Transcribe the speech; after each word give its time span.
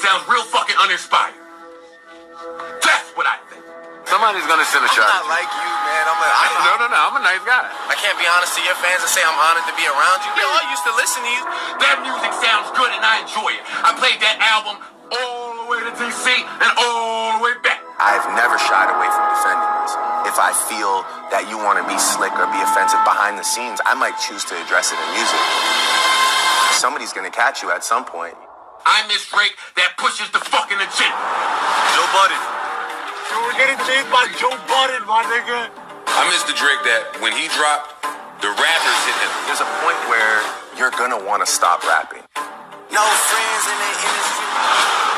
sounds 0.00 0.24
real 0.28 0.44
fucking 0.44 0.76
uninspired. 0.82 1.34
That's 2.82 3.08
what 3.16 3.26
I 3.26 3.36
think. 3.50 3.64
Somebody's 4.06 4.46
gonna 4.46 4.66
send 4.68 4.86
a 4.86 4.90
I'm 4.90 4.96
shot. 4.96 5.08
not 5.10 5.26
like 5.26 5.50
you, 5.50 5.66
man. 5.66 6.04
I'm 6.06 6.20
a, 6.22 6.28
I'm 6.30 6.52
no, 6.62 6.72
no, 6.78 6.86
no. 6.94 6.98
I'm 7.10 7.16
a 7.18 7.24
nice 7.26 7.42
guy. 7.42 7.64
I 7.90 7.94
can't 7.98 8.14
be 8.22 8.26
honest 8.30 8.54
to 8.54 8.62
your 8.62 8.78
fans 8.78 9.02
and 9.02 9.10
say 9.10 9.20
I'm 9.24 9.34
honored 9.34 9.66
to 9.66 9.74
be 9.74 9.82
around 9.82 10.22
you. 10.22 10.30
Yo, 10.38 10.46
I 10.46 10.64
used 10.70 10.86
to 10.86 10.94
listen 10.94 11.20
to 11.26 11.32
you. 11.32 11.42
That 11.82 11.98
music 12.06 12.30
sounds 12.38 12.70
good 12.78 12.90
and 12.94 13.02
I 13.02 13.26
enjoy 13.26 13.50
it. 13.58 13.62
I 13.82 13.90
played 13.98 14.22
that 14.22 14.38
album 14.38 14.78
all 15.10 15.58
the 15.58 15.66
way 15.70 15.80
to 15.90 15.92
DC 15.98 16.26
and 16.30 16.70
all 16.78 17.38
the 17.38 17.42
way 17.50 17.54
back. 17.66 17.82
I've 17.98 18.26
never 18.38 18.54
shied 18.62 18.94
away 18.94 19.10
from 19.10 19.26
defending 19.34 19.66
myself. 19.82 20.06
If 20.30 20.36
I 20.38 20.54
feel 20.70 21.02
that 21.34 21.50
you 21.50 21.58
want 21.58 21.82
to 21.82 21.86
be 21.90 21.98
slick 21.98 22.34
or 22.38 22.46
be 22.54 22.60
offensive 22.62 23.02
behind 23.02 23.38
the 23.38 23.46
scenes, 23.46 23.82
I 23.82 23.98
might 23.98 24.14
choose 24.22 24.46
to 24.50 24.54
address 24.54 24.94
it 24.94 24.98
in 25.02 25.08
music. 25.18 25.42
Somebody's 26.78 27.12
gonna 27.12 27.34
catch 27.34 27.62
you 27.62 27.70
at 27.74 27.82
some 27.82 28.04
point. 28.06 28.36
I 28.86 29.02
miss 29.10 29.26
Drake 29.26 29.58
that 29.74 29.98
pushes 29.98 30.30
the 30.30 30.38
fucking 30.38 30.78
agenda. 30.78 31.18
Joe 31.98 32.06
Budden. 32.14 32.38
We're 33.34 33.58
getting 33.58 33.82
chased 33.82 34.06
by 34.14 34.30
Joe 34.38 34.54
Budden, 34.70 35.02
my 35.10 35.26
nigga. 35.26 35.74
I 36.06 36.22
miss 36.30 36.46
the 36.46 36.54
Drake 36.54 36.78
that 36.86 37.18
when 37.18 37.34
he 37.34 37.50
dropped, 37.50 37.98
the 38.38 38.46
rappers 38.54 39.00
hit 39.10 39.18
him. 39.18 39.32
There's 39.50 39.58
a 39.58 39.70
point 39.82 39.98
where 40.06 40.38
you're 40.78 40.94
gonna 40.94 41.18
want 41.18 41.42
to 41.42 41.50
stop 41.50 41.82
rapping. 41.82 42.22
No 42.94 43.02
friends 43.02 43.64
in 43.66 43.74
the 43.74 43.90
industry. 44.06 45.15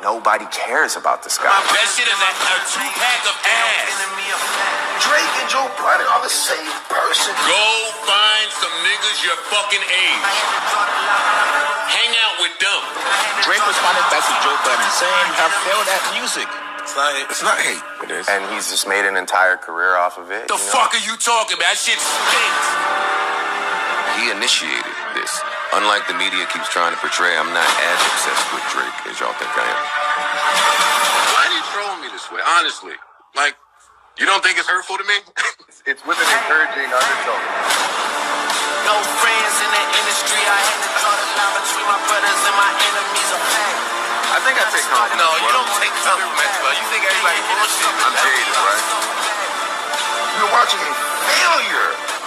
Nobody 0.00 0.48
cares 0.48 0.96
about 0.96 1.20
this 1.20 1.36
guy. 1.36 1.52
That 1.52 1.88
shit 1.92 2.08
is 2.08 2.16
a, 2.16 2.32
a 2.32 2.56
two 2.72 2.88
pack 2.96 3.20
of 3.28 3.36
ass. 3.36 4.00
Enemy 4.00 4.28
of 4.32 4.40
fact. 4.40 5.04
Drake 5.04 5.34
and 5.44 5.48
Joe 5.52 5.68
Budden 5.76 6.08
are 6.08 6.24
the 6.24 6.32
same 6.32 6.72
person. 6.88 7.36
Go 7.36 7.64
find 8.08 8.48
some 8.48 8.72
niggas 8.80 9.20
your 9.20 9.36
fucking 9.52 9.84
age. 9.84 10.24
I 10.24 10.32
had 10.32 10.48
to 10.56 10.60
draw 10.72 10.84
the 10.88 11.04
line. 11.04 11.92
Hang 11.92 12.12
out 12.16 12.36
with 12.40 12.56
them. 12.64 12.80
Drake 13.44 13.60
responded 13.60 14.06
back 14.08 14.24
to 14.24 14.34
Joe 14.40 14.56
Budden 14.64 14.88
saying 14.96 15.24
you 15.28 15.36
have 15.36 15.52
failed 15.68 15.88
at 15.92 16.02
music. 16.16 16.48
It's 16.80 16.96
not 16.96 17.12
it. 17.20 17.26
It's 17.28 17.44
not 17.44 17.58
hate. 17.60 17.84
It 18.08 18.10
is. 18.16 18.24
And 18.24 18.40
he's 18.56 18.72
just 18.72 18.88
made 18.88 19.04
an 19.04 19.20
entire 19.20 19.60
career 19.60 20.00
off 20.00 20.16
of 20.16 20.32
it. 20.32 20.48
The 20.48 20.56
you 20.56 20.64
know? 20.64 20.72
fuck 20.72 20.96
are 20.96 21.04
you 21.04 21.20
talking 21.20 21.60
about? 21.60 21.76
That 21.76 21.76
shit 21.76 22.00
stinks. 22.00 22.68
He 24.16 24.32
initiated 24.32 24.96
this. 25.12 25.28
Unlike 25.70 26.10
the 26.10 26.18
media 26.18 26.50
keeps 26.50 26.66
trying 26.74 26.90
to 26.90 26.98
portray, 26.98 27.30
I'm 27.38 27.54
not 27.54 27.70
as 27.86 27.98
obsessed 28.10 28.46
with 28.50 28.64
Drake 28.74 28.98
as 29.06 29.22
y'all 29.22 29.30
think 29.38 29.54
I 29.54 29.62
am. 29.62 29.82
Why 31.30 31.42
are 31.46 31.54
you 31.54 31.62
trolling 31.70 32.00
me 32.02 32.08
this 32.10 32.26
way? 32.26 32.42
Honestly. 32.58 32.98
Like, 33.38 33.54
you 34.18 34.26
don't 34.26 34.42
think 34.42 34.58
it's 34.58 34.66
hurtful 34.66 34.98
to 34.98 35.06
me? 35.06 35.18
It's 35.88 36.04
with 36.04 36.20
an 36.20 36.28
encouraging 36.28 36.92
undertone. 36.92 37.44
No 38.84 38.94
friends 39.16 39.54
in 39.64 39.70
the 39.72 39.84
industry. 39.96 40.42
I 40.44 40.60
had 40.60 40.76
to 40.76 40.90
draw 41.00 41.14
the 41.16 41.28
line 41.40 41.54
between 41.56 41.86
my 41.88 41.98
brothers 42.04 42.40
and 42.44 42.56
my 42.60 42.70
enemies 42.84 43.30
of 43.32 43.40
fact. 43.48 43.80
I 44.28 44.38
think 44.44 44.54
I 44.60 44.64
take 44.76 44.84
compliments. 44.92 45.24
No, 45.24 45.28
you 45.40 45.50
don't 45.56 45.72
take 45.80 45.94
compliments 46.04 46.56
well. 46.60 46.76
You 46.76 46.84
think 46.92 47.02
everybody 47.08 47.40
bullshit. 47.48 47.94
I'm 47.96 48.12
jaded, 48.12 48.60
right? 48.60 48.84
You're 50.36 50.52
watching 50.52 50.84
a 50.84 50.92
failure. 50.92 52.19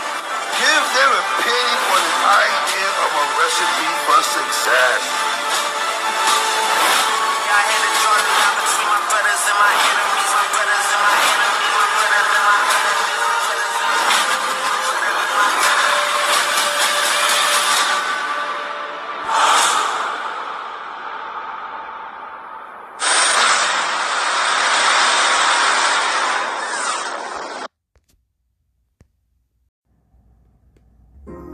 Give 0.59 0.85
them 0.95 1.11
a 1.17 1.23
penny 1.41 1.77
for 1.89 1.97
the 1.97 2.15
idea 2.29 2.89
of 3.05 3.11
a 3.17 3.25
recipe 3.41 3.91
for 4.05 4.21
success. 4.21 5.32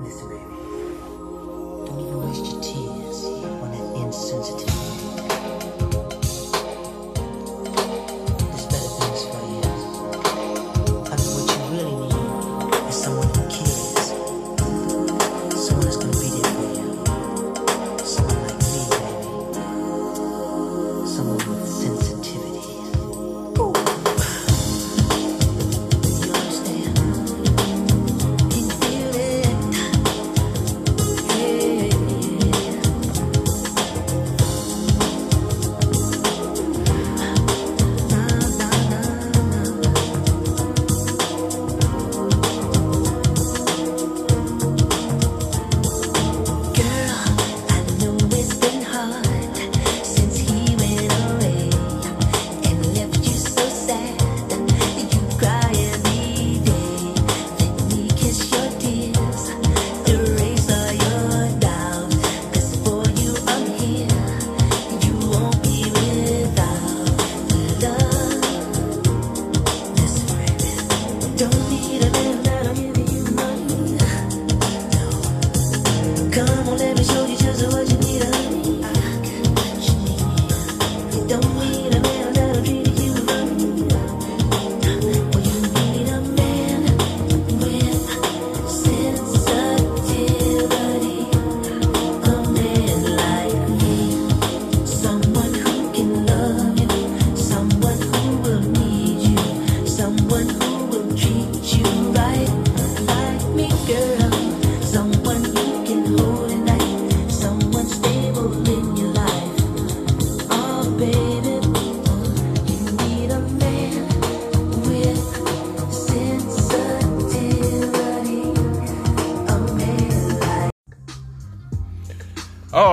Baby. 0.09 0.48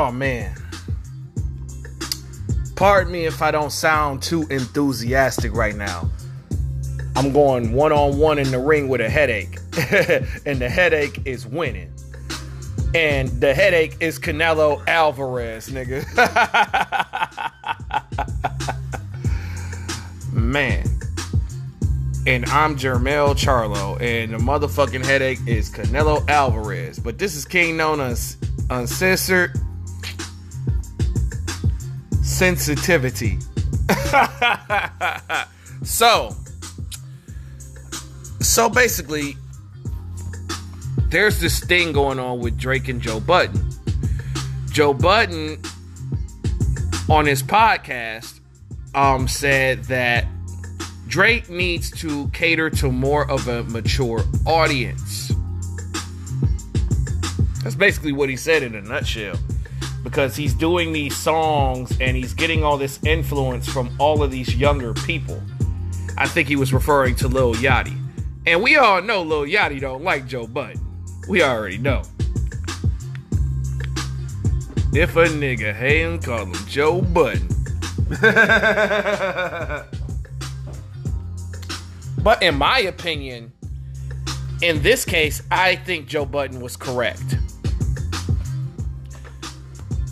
Oh 0.07 0.13
man. 0.13 0.55
Pardon 2.77 3.13
me 3.13 3.25
if 3.27 3.43
I 3.43 3.51
don't 3.51 3.73
sound 3.73 4.23
too 4.23 4.47
enthusiastic 4.51 5.53
right 5.53 5.75
now. 5.75 6.09
I'm 7.17 7.33
going 7.33 7.73
one 7.73 7.91
on 7.91 8.17
one 8.17 8.39
in 8.39 8.53
the 8.53 8.61
ring 8.61 8.89
with 8.89 9.01
a 9.01 9.11
headache. 9.11 9.59
and 10.47 10.61
the 10.61 10.69
headache 10.69 11.23
is 11.25 11.45
winning. 11.45 11.93
And 12.95 13.29
the 13.41 13.53
headache 13.53 13.97
is 13.99 14.21
Canelo 14.21 14.87
Alvarez, 14.87 15.71
nigga. 15.71 16.07
Man. 20.33 20.87
And 22.29 22.47
I'm 22.47 22.77
Jermell 22.77 23.35
Charlo, 23.35 24.01
and 24.01 24.35
the 24.35 24.39
motherfucking 24.39 25.05
headache 25.05 25.41
is 25.49 25.69
Canelo 25.69 26.29
Alvarez. 26.31 27.01
But 27.01 27.19
this 27.19 27.35
is 27.35 27.45
Kingknown 27.45 27.99
Uncensored 28.71 29.61
Sensitivity. 32.37 33.39
so, 35.83 36.37
so 38.41 38.69
basically, 38.69 39.39
there's 41.09 41.41
this 41.41 41.61
thing 41.61 41.95
going 41.95 42.19
on 42.19 42.41
with 42.41 42.59
Drake 42.59 42.89
and 42.89 43.01
Joe 43.01 43.21
Budden. 43.21 43.71
Joe 44.71 44.93
Budden 44.93 45.63
on 47.09 47.25
his 47.25 47.43
podcast 47.43 48.41
um, 48.95 49.27
said 49.29 49.85
that 49.85 50.27
Drake 51.09 51.49
needs 51.49 51.91
to 52.03 52.29
cater 52.35 52.69
to 52.69 52.93
more 52.93 53.31
of 53.31 53.49
a 53.49 53.65
mature 53.65 54.23
audience. 54.45 55.33
That's 57.63 57.77
basically 57.77 58.13
what 58.13 58.29
he 58.29 58.37
said 58.37 58.63
in 58.63 58.75
a 58.75 58.83
nutshell. 58.83 59.39
Because 60.07 60.37
he's 60.37 60.55
doing 60.55 60.93
these 60.93 61.17
songs 61.17 61.99
and 62.01 62.17
he's 62.17 62.33
getting 62.33 62.63
all 62.63 62.79
this 62.79 63.01
influence 63.05 63.69
from 63.69 63.93
all 63.99 64.23
of 64.23 64.31
these 64.31 64.55
younger 64.55 64.95
people. 64.95 65.43
I 66.17 66.29
think 66.29 66.47
he 66.47 66.55
was 66.55 66.73
referring 66.73 67.17
to 67.17 67.27
Lil 67.27 67.55
Yachty. 67.55 67.99
And 68.47 68.63
we 68.63 68.77
all 68.77 69.03
know 69.03 69.23
Lil 69.23 69.47
Yachty 69.47 69.81
don't 69.81 70.05
like 70.05 70.29
Joe 70.29 70.47
Budden. 70.47 70.81
We 71.29 71.43
already 71.43 71.79
know. 71.79 72.03
If 74.93 75.17
a 75.17 75.27
nigga 75.27 75.75
hate 75.75 76.03
him, 76.03 76.21
call 76.21 76.47
him 76.47 76.55
Joe 76.69 77.03
Budden. 77.03 77.49
but 82.23 82.41
in 82.45 82.55
my 82.55 82.79
opinion, 82.79 83.53
in 84.63 84.81
this 84.83 85.05
case, 85.05 85.43
I 85.51 85.75
think 85.75 86.07
Joe 86.07 86.27
Budden 86.27 86.61
was 86.61 86.77
correct. 86.77 87.39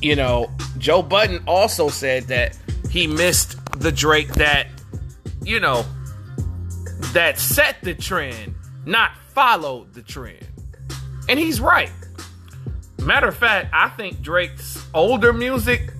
You 0.05 0.17
know, 0.17 0.51
Joe 0.77 1.01
Budden 1.01 1.43
also 1.47 1.89
said 1.89 2.25
that 2.25 2.59
he 2.91 3.07
missed 3.07 3.57
the 3.81 3.91
Drake 3.91 4.35
that, 4.35 4.67
you 5.43 5.61
know, 5.61 5.87
that 7.15 7.39
set 7.39 7.77
the 7.81 7.95
trend, 7.95 8.55
not 8.85 9.17
followed 9.33 9.95
the 9.95 10.03
trend. 10.03 10.47
And 11.27 11.39
he's 11.39 11.59
right. 11.59 11.91
Matter 13.01 13.29
of 13.29 13.37
fact, 13.37 13.71
I 13.73 13.89
think 13.89 14.21
Drake's 14.21 14.85
older 14.93 15.33
music 15.33 15.91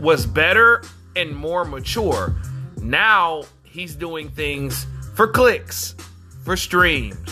was 0.00 0.26
better 0.26 0.82
and 1.14 1.32
more 1.36 1.64
mature. 1.64 2.34
Now 2.82 3.44
he's 3.62 3.94
doing 3.94 4.30
things 4.30 4.84
for 5.14 5.28
clicks, 5.28 5.94
for 6.42 6.56
streams, 6.56 7.30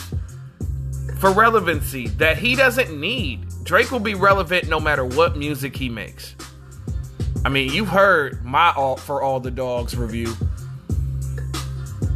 for 1.19 1.33
relevancy 1.33 2.07
that 2.07 2.37
he 2.37 2.55
doesn't 2.55 2.97
need. 2.97 3.45
Drake 3.63 3.91
will 3.91 3.99
be 3.99 4.13
relevant 4.13 4.67
no 4.67 4.79
matter 4.79 5.05
what 5.05 5.37
music 5.37 5.75
he 5.75 5.87
makes. 5.87 6.35
I 7.45 7.49
mean, 7.49 7.71
you've 7.71 7.89
heard 7.89 8.43
my 8.43 8.71
all 8.71 8.97
for 8.97 9.21
all 9.21 9.39
the 9.39 9.51
dogs 9.51 9.95
review. 9.95 10.33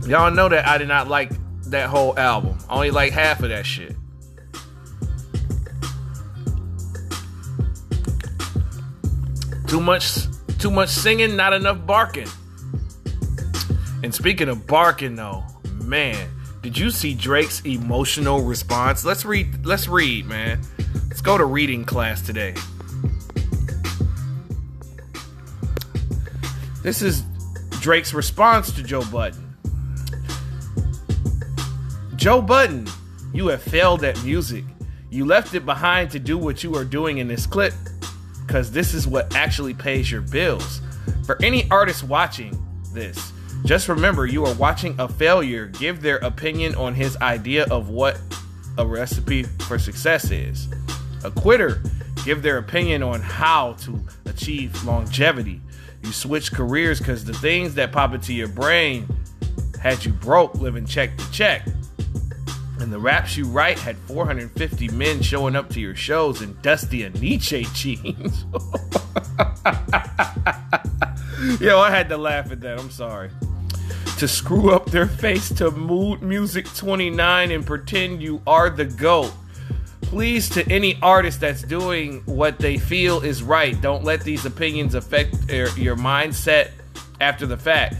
Y'all 0.06 0.32
know 0.32 0.50
that 0.50 0.68
I 0.68 0.78
did 0.78 0.88
not 0.88 1.08
like 1.08 1.32
that 1.66 1.90
whole 1.90 2.18
album. 2.18 2.58
I 2.70 2.76
only 2.76 2.92
like 2.92 3.12
half 3.12 3.42
of 3.44 3.50
that 3.50 3.66
shit. 3.66 3.96
Too 9.68 9.82
much 9.82 10.28
too 10.60 10.72
much 10.72 10.90
singing, 10.90 11.36
not 11.36 11.54
enough 11.54 11.86
barking. 11.86 12.28
And 14.04 14.14
speaking 14.14 14.50
of 14.50 14.66
barking 14.66 15.16
though, 15.16 15.44
man, 15.74 16.30
did 16.62 16.78
you 16.78 16.90
see 16.90 17.14
Drake's 17.14 17.62
emotional 17.66 18.42
response? 18.42 19.04
Let's 19.04 19.26
read 19.26 19.66
let's 19.66 19.88
read, 19.88 20.26
man. 20.26 20.62
Let's 21.18 21.26
go 21.26 21.36
to 21.40 21.46
reading 21.46 21.84
class 21.84 22.22
today. 22.22 22.54
This 26.84 27.02
is 27.02 27.24
Drake's 27.82 28.14
response 28.14 28.72
to 28.74 28.84
Joe 28.84 29.02
Budden. 29.06 29.58
Joe 32.16 32.40
Budden, 32.40 32.88
you 33.34 33.48
have 33.48 33.64
failed 33.64 34.04
at 34.04 34.24
music. 34.24 34.64
You 35.10 35.26
left 35.26 35.56
it 35.56 35.66
behind 35.66 36.12
to 36.12 36.20
do 36.20 36.38
what 36.38 36.64
you 36.64 36.76
are 36.76 36.86
doing 36.86 37.18
in 37.18 37.28
this 37.28 37.48
clip 37.48 37.74
because 38.46 38.72
this 38.72 38.94
is 38.94 39.08
what 39.08 39.36
actually 39.36 39.74
pays 39.74 40.12
your 40.12 40.22
bills. 40.22 40.82
For 41.26 41.44
any 41.44 41.68
artist 41.72 42.04
watching 42.04 42.56
this, 42.94 43.34
just 43.66 43.90
remember 43.90 44.28
you 44.28 44.46
are 44.46 44.54
watching 44.54 44.94
a 45.00 45.08
failure 45.08 45.66
give 45.66 46.04
their 46.04 46.18
opinion 46.18 46.76
on 46.76 46.94
his 46.94 47.18
idea 47.18 47.66
of 47.72 47.90
what 47.90 48.20
a 48.78 48.86
recipe 48.86 49.42
for 49.42 49.80
success 49.80 50.30
is. 50.30 50.68
A 51.24 51.32
quitter 51.32 51.82
give 52.26 52.42
their 52.42 52.58
opinion 52.58 53.04
on 53.04 53.22
how 53.22 53.74
to 53.74 54.00
achieve 54.26 54.84
longevity. 54.84 55.62
You 56.04 56.12
switch 56.12 56.52
careers 56.52 57.00
because 57.00 57.26
the 57.26 57.34
things 57.34 57.76
that 57.76 57.92
pop 57.92 58.14
into 58.14 58.34
your 58.34 58.48
brain 58.48 59.08
had 59.82 60.04
you 60.06 60.12
broke 60.12 60.56
living 60.56 60.86
check 60.86 61.18
to 61.18 61.32
check. 61.32 61.66
And 62.80 62.94
the 62.94 63.00
raps 63.00 63.36
you 63.36 63.46
write 63.46 63.80
had 63.80 63.98
450 63.98 64.90
men 64.90 65.22
showing 65.22 65.56
up 65.56 65.70
to 65.72 65.80
your 65.80 65.96
shows 65.96 66.42
in 66.42 66.58
dusty 66.62 67.04
and 67.04 67.16
Nudie 67.16 67.74
jeans. 67.74 68.46
Yo, 71.62 71.80
I 71.80 71.90
had 71.90 72.10
to 72.10 72.18
laugh 72.18 72.52
at 72.52 72.62
that. 72.62 72.80
I'm 72.80 72.92
sorry. 72.92 73.32
To 74.20 74.28
screw 74.28 74.72
up 74.72 74.88
their 74.92 75.08
face 75.08 75.50
to 75.56 75.72
Mood 75.72 76.22
Muzik 76.22 76.72
29 76.76 77.52
and 77.52 77.66
pretend 77.66 78.22
you 78.22 78.42
are 78.46 78.70
the 78.70 78.86
GOAT. 78.86 79.32
Please, 80.08 80.50
to 80.52 80.66
any 80.72 80.98
artist 81.02 81.42
that's 81.42 81.62
doing 81.64 82.22
what 82.26 82.60
they 82.60 82.78
feel 82.78 83.20
is 83.20 83.44
right, 83.44 83.80
don't 83.82 84.06
let 84.06 84.22
these 84.22 84.46
opinions 84.46 84.96
affect 84.96 85.36
your, 85.52 85.98
mindset 85.98 86.72
after 87.20 87.46
the 87.46 87.58
fact. 87.58 87.96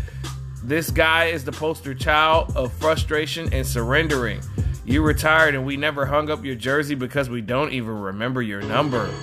This 0.64 0.90
guy 0.90 1.26
is 1.26 1.44
the 1.44 1.52
poster 1.52 1.94
child 1.94 2.56
of 2.56 2.72
frustration 2.72 3.52
and 3.52 3.68
surrendering. 3.68 4.40
You 4.86 5.04
retired 5.04 5.54
and 5.54 5.66
we 5.66 5.76
never 5.76 6.06
hung 6.06 6.30
up 6.32 6.46
your 6.46 6.56
jersey 6.56 6.96
because 6.96 7.30
we 7.30 7.42
don't 7.42 7.74
even 7.74 8.00
remember 8.00 8.42
your 8.42 8.62
number. 8.62 9.14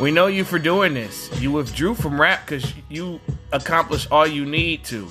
We 0.00 0.12
know 0.12 0.28
you 0.28 0.44
for 0.44 0.60
doing 0.60 0.94
this. 0.94 1.28
You 1.40 1.50
withdrew 1.50 1.96
from 1.96 2.20
rap 2.20 2.46
because 2.46 2.72
you 2.88 3.20
accomplished 3.52 4.12
all 4.12 4.28
you 4.28 4.44
need 4.44 4.84
to. 4.84 5.10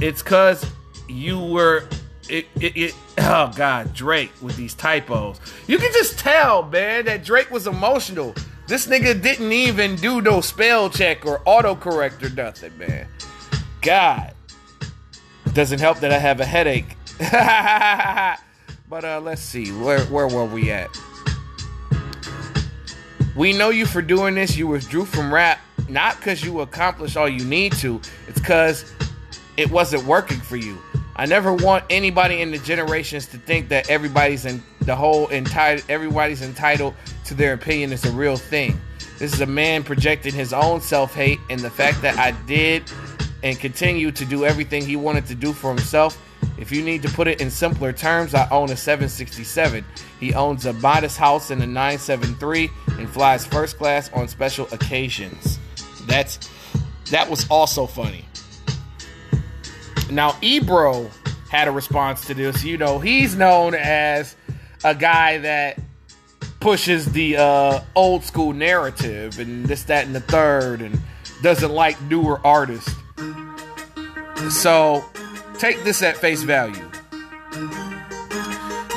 It's 0.00 0.20
because 0.20 0.66
you 1.08 1.38
were. 1.38 1.84
It, 2.28 2.46
it, 2.60 2.76
it, 2.76 2.94
oh 3.18 3.52
God, 3.54 3.92
Drake 3.94 4.32
with 4.40 4.56
these 4.56 4.74
typos. 4.74 5.40
You 5.66 5.78
can 5.78 5.92
just 5.92 6.18
tell, 6.18 6.62
man, 6.64 7.04
that 7.06 7.24
Drake 7.24 7.50
was 7.50 7.66
emotional. 7.66 8.34
This 8.68 8.86
nigga 8.86 9.20
didn't 9.20 9.52
even 9.52 9.96
do 9.96 10.20
no 10.20 10.40
spell 10.40 10.88
check 10.88 11.26
or 11.26 11.40
autocorrect 11.40 12.22
or 12.22 12.30
nothing, 12.34 12.76
man. 12.78 13.08
God. 13.80 14.34
Doesn't 15.52 15.80
help 15.80 15.98
that 15.98 16.12
I 16.12 16.18
have 16.18 16.40
a 16.40 16.44
headache. 16.44 16.96
but 18.88 19.04
uh 19.04 19.20
let's 19.20 19.42
see. 19.42 19.70
Where 19.70 20.00
where 20.06 20.28
were 20.28 20.46
we 20.46 20.70
at? 20.70 20.88
We 23.36 23.52
know 23.52 23.70
you 23.70 23.84
for 23.84 24.00
doing 24.00 24.34
this. 24.34 24.56
You 24.56 24.68
withdrew 24.68 25.04
from 25.04 25.32
rap 25.32 25.58
not 25.88 26.16
because 26.16 26.42
you 26.42 26.60
accomplished 26.60 27.16
all 27.16 27.28
you 27.28 27.44
need 27.44 27.72
to. 27.74 28.00
It's 28.26 28.38
because 28.38 28.90
it 29.56 29.70
wasn't 29.70 30.04
working 30.04 30.40
for 30.40 30.56
you. 30.56 30.78
I 31.14 31.26
never 31.26 31.52
want 31.52 31.84
anybody 31.90 32.40
in 32.40 32.50
the 32.50 32.58
generations 32.58 33.26
to 33.26 33.38
think 33.38 33.68
that 33.68 33.90
everybody's 33.90 34.46
in 34.46 34.62
the 34.80 34.96
whole 34.96 35.28
entitled 35.28 35.84
everybody's 35.88 36.42
entitled 36.42 36.94
to 37.26 37.34
their 37.34 37.52
opinion 37.52 37.92
is 37.92 38.04
a 38.04 38.12
real 38.12 38.36
thing. 38.36 38.80
This 39.18 39.34
is 39.34 39.40
a 39.40 39.46
man 39.46 39.84
projecting 39.84 40.34
his 40.34 40.52
own 40.52 40.80
self-hate 40.80 41.38
and 41.50 41.60
the 41.60 41.70
fact 41.70 42.02
that 42.02 42.18
I 42.18 42.32
did 42.46 42.90
and 43.42 43.58
continue 43.58 44.10
to 44.12 44.24
do 44.24 44.44
everything 44.44 44.84
he 44.84 44.96
wanted 44.96 45.26
to 45.26 45.34
do 45.34 45.52
for 45.52 45.68
himself. 45.68 46.20
If 46.58 46.72
you 46.72 46.82
need 46.82 47.02
to 47.02 47.08
put 47.08 47.28
it 47.28 47.40
in 47.40 47.50
simpler 47.50 47.92
terms, 47.92 48.34
I 48.34 48.48
own 48.50 48.70
a 48.70 48.76
767. 48.76 49.84
He 50.18 50.34
owns 50.34 50.66
a 50.66 50.72
modest 50.72 51.18
house 51.18 51.50
in 51.50 51.60
a 51.60 51.66
973 51.66 52.70
and 52.98 53.08
flies 53.08 53.46
first 53.46 53.78
class 53.78 54.10
on 54.12 54.28
special 54.28 54.66
occasions. 54.72 55.58
That's 56.06 56.38
that 57.10 57.28
was 57.28 57.46
also 57.48 57.86
funny. 57.86 58.24
Now, 60.14 60.36
Ebro 60.42 61.10
had 61.50 61.68
a 61.68 61.70
response 61.70 62.26
to 62.26 62.34
this. 62.34 62.64
You 62.64 62.76
know, 62.76 62.98
he's 62.98 63.34
known 63.34 63.74
as 63.74 64.36
a 64.84 64.94
guy 64.94 65.38
that 65.38 65.78
pushes 66.60 67.06
the 67.12 67.36
uh, 67.36 67.80
old 67.94 68.24
school 68.24 68.52
narrative 68.52 69.38
and 69.38 69.66
this, 69.66 69.84
that, 69.84 70.06
and 70.06 70.14
the 70.14 70.20
third, 70.20 70.80
and 70.80 70.98
doesn't 71.42 71.72
like 71.72 72.00
newer 72.02 72.40
artists. 72.46 72.94
So, 74.50 75.04
take 75.58 75.82
this 75.84 76.02
at 76.02 76.16
face 76.16 76.42
value. 76.42 76.88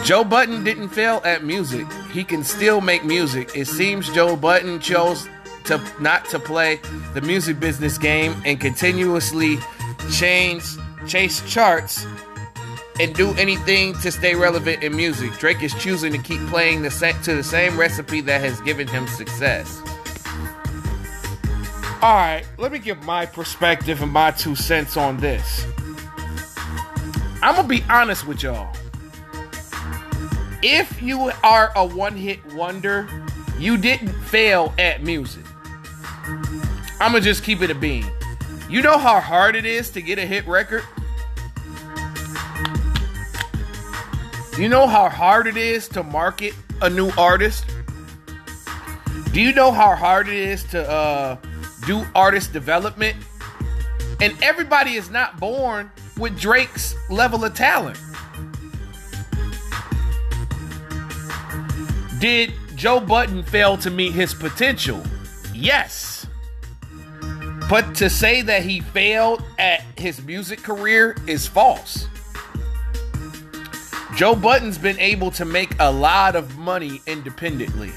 Joe 0.03 0.24
Budden 0.24 0.63
didn't 0.63 0.89
fail 0.89 1.22
at 1.24 1.43
music. 1.43 1.88
He 2.12 2.24
can 2.24 2.43
still 2.43 2.81
make 2.81 3.03
music. 3.03 3.51
It 3.55 3.67
seems 3.67 4.12
Joe 4.12 4.36
Budden 4.36 4.79
chose 4.79 5.27
to 5.65 5.81
not 6.00 6.25
to 6.29 6.39
play 6.39 6.79
the 7.13 7.22
music 7.22 7.60
business 7.60 7.98
game 7.98 8.36
and 8.45 8.60
continuously 8.60 9.57
change 10.12 10.63
chase 11.07 11.41
charts 11.50 12.05
and 13.00 13.13
do 13.13 13.33
anything 13.33 13.93
to 14.00 14.12
stay 14.12 14.35
relevant 14.35 14.83
in 14.83 14.95
music. 14.95 15.33
Drake 15.38 15.62
is 15.62 15.74
choosing 15.75 16.12
to 16.13 16.17
keep 16.17 16.39
playing 16.47 16.81
the 16.81 16.91
sa- 16.91 17.12
to 17.24 17.35
the 17.35 17.43
same 17.43 17.77
recipe 17.77 18.21
that 18.21 18.41
has 18.41 18.62
given 18.62 18.88
him 18.88 19.07
success. 19.07 19.81
All 22.01 22.13
right, 22.15 22.45
let 22.57 22.71
me 22.71 22.79
give 22.79 23.03
my 23.03 23.25
perspective 23.25 24.01
and 24.01 24.12
my 24.12 24.31
two 24.31 24.55
cents 24.55 24.95
on 24.95 25.17
this. 25.17 25.65
I'm 27.41 27.55
gonna 27.55 27.67
be 27.67 27.83
honest 27.89 28.27
with 28.27 28.43
y'all. 28.43 28.75
If 30.62 31.01
you 31.01 31.31
are 31.43 31.71
a 31.75 31.85
one 31.85 32.15
hit 32.15 32.39
wonder, 32.53 33.07
you 33.59 33.77
didn't 33.77 34.13
fail 34.13 34.74
at 34.77 35.03
music. 35.03 35.43
I'm 37.00 37.12
gonna 37.12 37.21
just 37.21 37.43
keep 37.43 37.62
it 37.62 37.69
a 37.69 37.75
bean. 37.75 38.05
You 38.67 38.81
know 38.81 38.98
how 38.98 39.19
hard 39.19 39.55
it 39.55 39.65
is 39.65 39.91
to 39.91 40.01
get 40.01 40.17
a 40.17 40.25
hit 40.25 40.48
record? 40.48 40.84
You 44.57 44.69
know 44.69 44.88
how 44.88 45.07
hard 45.07 45.45
it 45.45 45.55
is 45.55 45.88
to 45.89 46.01
market 46.01 46.53
a 46.81 46.89
new 46.89 47.12
artist? 47.17 47.65
Do 49.34 49.41
you 49.41 49.53
know 49.53 49.72
how 49.72 49.95
hard 49.95 50.29
it 50.29 50.34
is 50.34 50.63
to 50.65 50.89
uh, 50.89 51.38
do 51.86 52.05
artist 52.15 52.53
development? 52.53 53.17
And 54.22 54.34
everybody 54.41 54.95
is 54.95 55.10
not 55.10 55.39
born 55.39 55.91
with 56.17 56.39
Drake's 56.39 56.95
level 57.10 57.43
of 57.43 57.53
talent. 57.53 58.00
Did 62.19 62.53
Joe 62.75 63.00
Budden 63.00 63.43
fail 63.43 63.77
to 63.77 63.91
meet 63.91 64.13
his 64.13 64.34
potential? 64.34 65.03
Yes. 65.53 66.14
But 67.69 67.95
to 67.95 68.10
say 68.10 68.41
that 68.43 68.63
he 68.63 68.79
failed 68.79 69.43
at 69.57 69.81
his 69.98 70.22
music 70.24 70.62
career 70.62 71.17
is 71.27 71.48
false. 71.48 72.07
Joe 74.15 74.36
Budden's 74.36 74.77
been 74.77 75.00
able 75.00 75.31
to 75.31 75.45
make 75.45 75.72
a 75.79 75.91
lot 75.91 76.36
of 76.36 76.57
money 76.57 77.01
independently. 77.07 77.91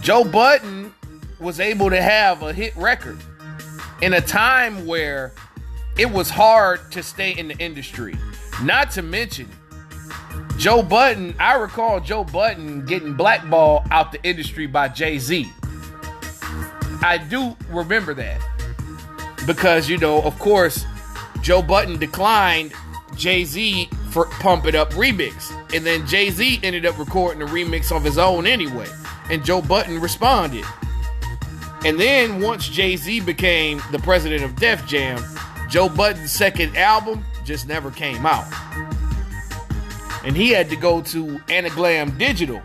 Joe 0.00 0.22
Budden 0.22 0.94
was 1.40 1.60
able 1.60 1.90
to 1.90 2.00
have 2.00 2.42
a 2.42 2.52
hit 2.52 2.76
record 2.76 3.18
in 4.02 4.12
a 4.12 4.20
time 4.20 4.86
where 4.86 5.32
it 5.96 6.10
was 6.10 6.28
hard 6.28 6.92
to 6.92 7.02
stay 7.02 7.32
in 7.32 7.48
the 7.48 7.56
industry. 7.56 8.16
Not 8.62 8.90
to 8.92 9.02
mention, 9.02 9.48
Joe 10.58 10.82
Budden, 10.82 11.34
I 11.40 11.54
recall 11.54 12.00
Joe 12.00 12.22
Budden 12.22 12.84
getting 12.84 13.14
blackballed 13.14 13.84
out 13.90 14.12
the 14.12 14.22
industry 14.22 14.66
by 14.66 14.88
Jay 14.88 15.18
Z. 15.18 15.50
I 17.02 17.18
do 17.18 17.56
remember 17.68 18.14
that 18.14 18.40
because, 19.46 19.88
you 19.88 19.98
know, 19.98 20.22
of 20.22 20.38
course, 20.38 20.84
Joe 21.42 21.62
Budden 21.62 21.98
declined 21.98 22.72
Jay 23.16 23.44
Z 23.44 23.88
for 24.10 24.26
Pump 24.26 24.66
It 24.66 24.74
Up 24.74 24.90
remix. 24.92 25.52
And 25.74 25.84
then 25.84 26.06
Jay 26.06 26.30
Z 26.30 26.60
ended 26.62 26.86
up 26.86 26.98
recording 26.98 27.42
a 27.42 27.46
remix 27.46 27.94
of 27.94 28.04
his 28.04 28.18
own 28.18 28.46
anyway. 28.46 28.88
And 29.30 29.44
Joe 29.44 29.60
Budden 29.60 30.00
responded. 30.00 30.64
And 31.84 32.00
then 32.00 32.40
once 32.40 32.68
Jay 32.68 32.96
Z 32.96 33.20
became 33.20 33.82
the 33.92 33.98
president 33.98 34.42
of 34.42 34.56
Def 34.56 34.86
Jam, 34.86 35.22
Joe 35.68 35.88
Budden's 35.88 36.32
second 36.32 36.76
album 36.76 37.24
just 37.44 37.68
never 37.68 37.90
came 37.90 38.24
out. 38.24 38.46
And 40.24 40.34
he 40.34 40.50
had 40.50 40.70
to 40.70 40.76
go 40.76 41.02
to 41.02 41.40
Amalgam 41.50 42.16
Digital 42.16 42.62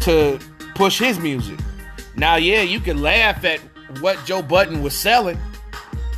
to 0.00 0.38
push 0.74 0.98
his 0.98 1.18
music. 1.18 1.58
Now, 2.20 2.36
yeah, 2.36 2.60
you 2.60 2.80
can 2.80 3.00
laugh 3.00 3.46
at 3.46 3.60
what 4.00 4.22
Joe 4.26 4.42
Budden 4.42 4.82
was 4.82 4.94
selling, 4.94 5.38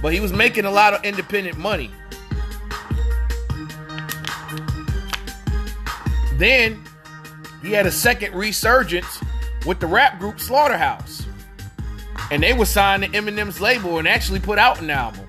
but 0.02 0.12
he 0.12 0.18
was 0.18 0.32
making 0.32 0.64
a 0.64 0.70
lot 0.70 0.94
of 0.94 1.04
independent 1.04 1.58
money. 1.58 1.92
Then 6.38 6.82
he 7.62 7.70
had 7.70 7.86
a 7.86 7.90
second 7.92 8.34
resurgence 8.34 9.22
with 9.64 9.78
the 9.78 9.86
rap 9.86 10.18
group 10.18 10.40
Slaughterhouse. 10.40 11.24
And 12.32 12.42
they 12.42 12.52
were 12.52 12.66
signed 12.66 13.04
to 13.04 13.08
Eminem's 13.10 13.60
label 13.60 13.98
and 13.98 14.08
actually 14.08 14.40
put 14.40 14.58
out 14.58 14.80
an 14.80 14.90
album. 14.90 15.28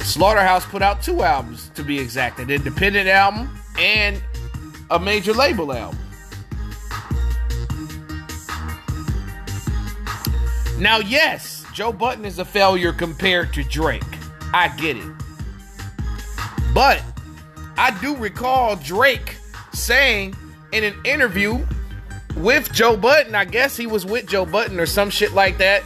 Slaughterhouse 0.00 0.66
put 0.66 0.82
out 0.82 1.02
two 1.02 1.22
albums 1.22 1.70
to 1.76 1.82
be 1.82 1.98
exact 1.98 2.40
an 2.40 2.50
independent 2.50 3.08
album 3.08 3.58
and 3.78 4.22
a 4.90 4.98
major 4.98 5.32
label 5.32 5.72
album. 5.72 6.01
Now, 10.82 10.98
yes, 10.98 11.64
Joe 11.72 11.92
Budden 11.92 12.24
is 12.24 12.40
a 12.40 12.44
failure 12.44 12.92
compared 12.92 13.52
to 13.52 13.62
Drake. 13.62 14.02
I 14.52 14.66
get 14.76 14.96
it. 14.96 15.12
But 16.74 17.00
I 17.78 17.96
do 18.00 18.16
recall 18.16 18.74
Drake 18.74 19.36
saying 19.72 20.34
in 20.72 20.82
an 20.82 20.94
interview 21.04 21.64
with 22.34 22.72
Joe 22.72 22.96
Budden, 22.96 23.36
I 23.36 23.44
guess 23.44 23.76
he 23.76 23.86
was 23.86 24.04
with 24.04 24.26
Joe 24.26 24.44
Budden 24.44 24.80
or 24.80 24.86
some 24.86 25.08
shit 25.08 25.34
like 25.34 25.56
that, 25.58 25.84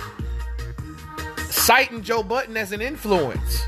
citing 1.51 2.01
Joe 2.01 2.23
Budden 2.23 2.57
as 2.57 2.73
an 2.73 2.81
influence. 2.81 3.67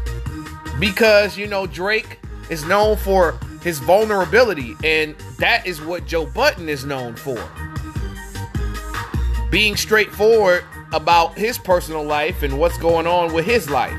Because, 0.80 1.36
you 1.36 1.46
know, 1.46 1.66
Drake 1.66 2.20
is 2.48 2.64
known 2.64 2.96
for 2.96 3.38
his 3.62 3.80
vulnerability, 3.80 4.76
and 4.82 5.14
that 5.40 5.66
is 5.66 5.78
what 5.82 6.06
Joe 6.06 6.24
Budden 6.24 6.70
is 6.70 6.86
known 6.86 7.16
for. 7.16 7.38
Being 9.50 9.76
straightforward 9.76 10.64
about 10.92 11.36
his 11.36 11.58
personal 11.58 12.04
life 12.04 12.42
and 12.42 12.58
what's 12.58 12.78
going 12.78 13.06
on 13.06 13.32
with 13.32 13.44
his 13.44 13.68
life. 13.68 13.98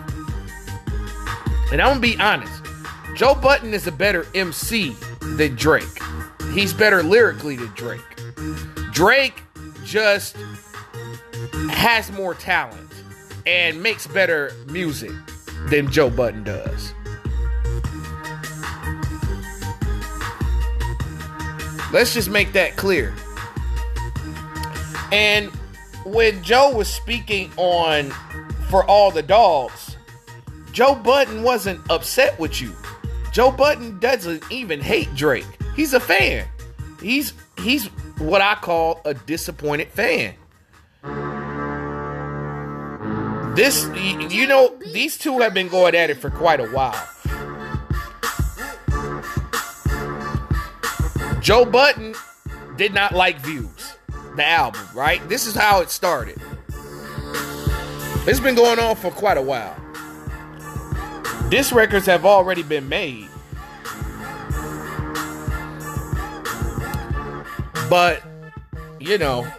And 1.71 1.81
I'm 1.81 1.89
gonna 1.89 1.99
be 1.99 2.17
honest, 2.19 2.63
Joe 3.15 3.35
Budden 3.35 3.73
is 3.73 3.85
a 3.85 3.91
better 3.91 4.25
MC 4.33 4.95
than 5.21 5.55
Drake. 5.55 5.83
He's 6.53 6.73
better 6.73 7.03
lyrically 7.03 7.55
than 7.55 7.67
Drake. 7.75 8.01
Drake 8.91 9.43
just 9.83 10.35
has 11.69 12.11
more 12.11 12.33
talent 12.33 12.91
and 13.45 13.81
makes 13.81 14.07
better 14.07 14.51
music 14.67 15.11
than 15.67 15.91
Joe 15.91 16.09
Budden 16.09 16.43
does. 16.43 16.93
Let's 21.91 22.13
just 22.13 22.29
make 22.29 22.53
that 22.53 22.75
clear. 22.75 23.13
And 25.11 25.51
when 26.11 26.41
Joe 26.43 26.75
was 26.75 26.87
speaking 26.87 27.51
on 27.57 28.09
For 28.69 28.83
All 28.85 29.11
the 29.11 29.21
Dogs, 29.21 29.97
Joe 30.71 30.95
Budden 30.95 31.43
wasn't 31.43 31.79
upset 31.89 32.37
with 32.39 32.61
you. 32.61 32.75
Joe 33.31 33.51
Budden 33.51 33.99
doesn't 33.99 34.43
even 34.51 34.81
hate 34.81 35.13
Drake. 35.15 35.45
He's 35.75 35.93
a 35.93 35.99
fan. 35.99 36.47
He's 37.01 37.33
he's 37.59 37.87
what 38.17 38.41
I 38.41 38.55
call 38.55 39.01
a 39.05 39.13
disappointed 39.13 39.89
fan. 39.89 40.33
This 43.55 43.87
you 44.31 44.47
know, 44.47 44.75
these 44.93 45.17
two 45.17 45.39
have 45.39 45.53
been 45.53 45.67
going 45.67 45.95
at 45.95 46.09
it 46.09 46.15
for 46.15 46.29
quite 46.29 46.59
a 46.59 46.67
while. 46.67 47.07
Joe 51.41 51.65
Budden 51.65 52.15
did 52.77 52.93
not 52.93 53.13
like 53.13 53.39
Views, 53.39 53.69
the 54.35 54.45
album, 54.45 54.81
right? 54.93 55.27
This 55.29 55.45
is 55.45 55.55
how 55.55 55.81
it 55.81 55.89
started. 55.89 56.39
It's 58.27 58.39
been 58.39 58.55
going 58.55 58.79
on 58.79 58.95
for 58.95 59.11
quite 59.11 59.37
a 59.37 59.41
while. 59.41 59.75
Disc 61.49 61.73
records 61.73 62.05
have 62.05 62.25
already 62.25 62.63
been 62.63 62.87
made. 62.87 63.27
But, 67.89 68.21
you 68.99 69.17
know, 69.17 69.51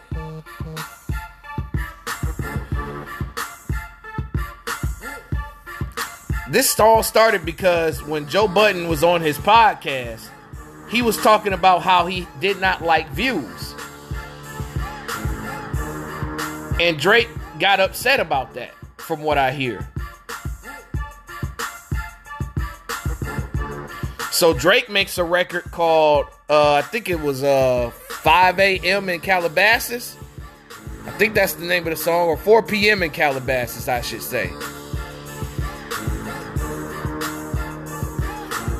this 6.51 6.79
all 6.79 7.03
started 7.03 7.45
because 7.45 8.03
when 8.05 8.29
Joe 8.29 8.47
Budden 8.47 8.89
was 8.89 9.03
on 9.03 9.21
his 9.21 9.37
podcast, 9.39 10.29
he 10.89 11.03
was 11.03 11.17
talking 11.17 11.53
about 11.53 11.83
how 11.83 12.07
he 12.07 12.27
did 12.41 12.61
not 12.61 12.83
like 12.83 13.09
views. 13.11 13.70
And 16.81 16.99
Drake 16.99 17.29
got 17.59 17.79
upset 17.79 18.21
about 18.21 18.55
that, 18.55 18.73
from 18.97 19.23
what 19.23 19.37
I 19.37 19.53
hear. 19.53 19.87
So 24.31 24.55
Drake 24.55 24.89
makes 24.89 25.19
a 25.19 25.25
record 25.25 25.65
called, 25.73 26.29
uh, 26.49 26.73
I 26.73 26.81
think 26.81 27.11
it 27.11 27.21
was 27.21 27.45
uh, 27.45 27.91
5 27.91 28.59
a.m. 28.61 29.11
in 29.11 29.21
Calabasas. 29.21 30.17
I 31.05 31.11
think 31.11 31.35
that's 31.35 31.53
the 31.53 31.67
name 31.67 31.87
of 31.87 31.91
the 31.91 31.97
song, 31.97 32.29
or 32.29 32.39
4 32.39 32.63
p.m. 32.63 33.03
in 33.03 33.11
Calabasas, 33.11 33.87
I 33.87 34.01
should 34.01 34.23
say. 34.23 34.51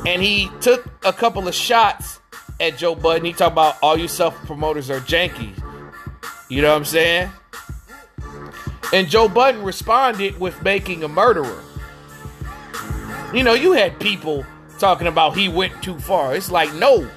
And 0.07 0.23
he 0.23 0.49
took 0.59 0.89
a 1.05 1.13
couple 1.13 1.47
of 1.47 1.53
shots 1.53 2.19
at 2.59 2.79
Joe 2.79 2.95
Budden. 2.95 3.25
He 3.25 3.33
talked 3.33 3.51
about 3.51 3.77
all 3.83 3.95
you 3.95 4.07
self 4.07 4.33
promoters 4.47 4.89
are 4.89 5.01
janky. 5.01 5.53
You 6.49 6.63
know 6.63 6.71
what 6.71 6.77
I'm 6.77 6.85
saying? 6.85 7.29
And 8.93 9.09
Joe 9.09 9.29
Budden 9.29 9.63
responded 9.63 10.39
with 10.39 10.61
making 10.63 11.03
a 11.03 11.07
murderer. 11.07 11.63
You 13.33 13.43
know, 13.43 13.53
you 13.53 13.71
had 13.71 13.99
people 13.99 14.45
talking 14.79 15.07
about 15.07 15.37
he 15.37 15.47
went 15.47 15.81
too 15.81 15.97
far. 15.99 16.35
It's 16.35 16.51
like, 16.51 16.73
no, 16.73 17.09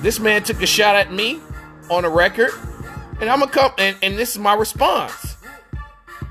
this 0.00 0.20
man 0.20 0.42
took 0.42 0.60
a 0.60 0.66
shot 0.66 0.96
at 0.96 1.12
me 1.12 1.40
on 1.88 2.04
a 2.04 2.10
record, 2.10 2.50
and 3.20 3.30
I'm 3.30 3.40
gonna 3.40 3.50
come, 3.50 3.72
and, 3.78 3.96
and 4.02 4.18
this 4.18 4.32
is 4.32 4.38
my 4.38 4.54
response. 4.54 5.36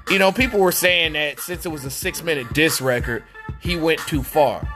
You 0.10 0.20
know, 0.20 0.32
people 0.32 0.60
were 0.60 0.72
saying 0.72 1.14
that 1.14 1.40
since 1.40 1.66
it 1.66 1.70
was 1.70 1.86
a 1.86 1.90
six 1.90 2.22
minute 2.22 2.54
diss 2.54 2.82
record, 2.82 3.24
he 3.60 3.78
went 3.78 4.00
too 4.02 4.22
far. 4.22 4.68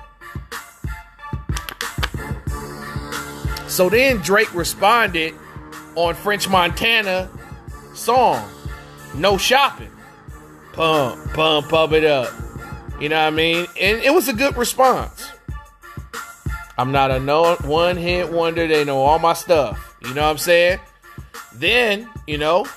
So 3.67 3.89
then 3.89 4.17
Drake 4.17 4.53
responded 4.55 5.35
on 5.95 6.15
French 6.15 6.49
Montana 6.49 7.29
song, 7.93 8.49
No 9.15 9.37
Shopping. 9.37 9.91
Pump, 10.73 11.33
pump, 11.33 11.69
pump 11.69 11.93
it 11.93 12.03
up. 12.03 12.31
You 12.99 13.09
know 13.09 13.15
what 13.15 13.27
I 13.27 13.29
mean? 13.31 13.65
And 13.79 14.01
it 14.01 14.13
was 14.13 14.27
a 14.27 14.33
good 14.33 14.57
response. 14.57 15.31
I'm 16.77 16.91
not 16.91 17.09
a 17.09 17.19
no 17.19 17.55
one 17.55 17.97
hit 17.97 18.31
wonder. 18.31 18.67
They 18.67 18.85
know 18.85 18.99
all 18.99 19.17
my 19.17 19.33
stuff. 19.33 19.95
You 20.03 20.13
know 20.13 20.23
what 20.23 20.29
I'm 20.29 20.37
saying? 20.37 20.79
Then, 21.55 22.07
you 22.27 22.37
know, 22.37 22.67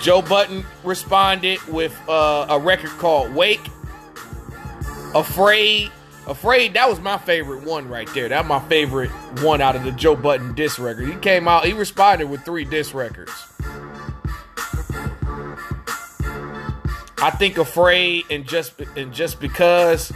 Joe 0.00 0.20
Budden 0.20 0.64
responded 0.84 1.62
with 1.68 1.98
uh, 2.08 2.46
a 2.50 2.58
record 2.58 2.90
called 2.90 3.34
Wake. 3.34 3.66
Afraid. 5.14 5.90
Afraid, 6.26 6.74
that 6.74 6.86
was 6.90 7.00
my 7.00 7.16
favorite 7.16 7.64
one 7.64 7.88
right 7.88 8.08
there. 8.12 8.28
That's 8.28 8.46
my 8.46 8.60
favorite 8.68 9.10
one 9.42 9.62
out 9.62 9.76
of 9.76 9.84
the 9.84 9.92
Joe 9.92 10.14
Budden 10.14 10.54
disc 10.54 10.78
record. 10.78 11.08
He 11.08 11.16
came 11.16 11.48
out, 11.48 11.64
he 11.64 11.72
responded 11.72 12.28
with 12.28 12.44
three 12.44 12.66
disc 12.66 12.92
records. 12.92 13.32
I 17.20 17.30
think 17.30 17.58
Afraid 17.58 18.24
and 18.30 18.46
just 18.46 18.78
and 18.96 19.12
just 19.12 19.40
because 19.40 20.12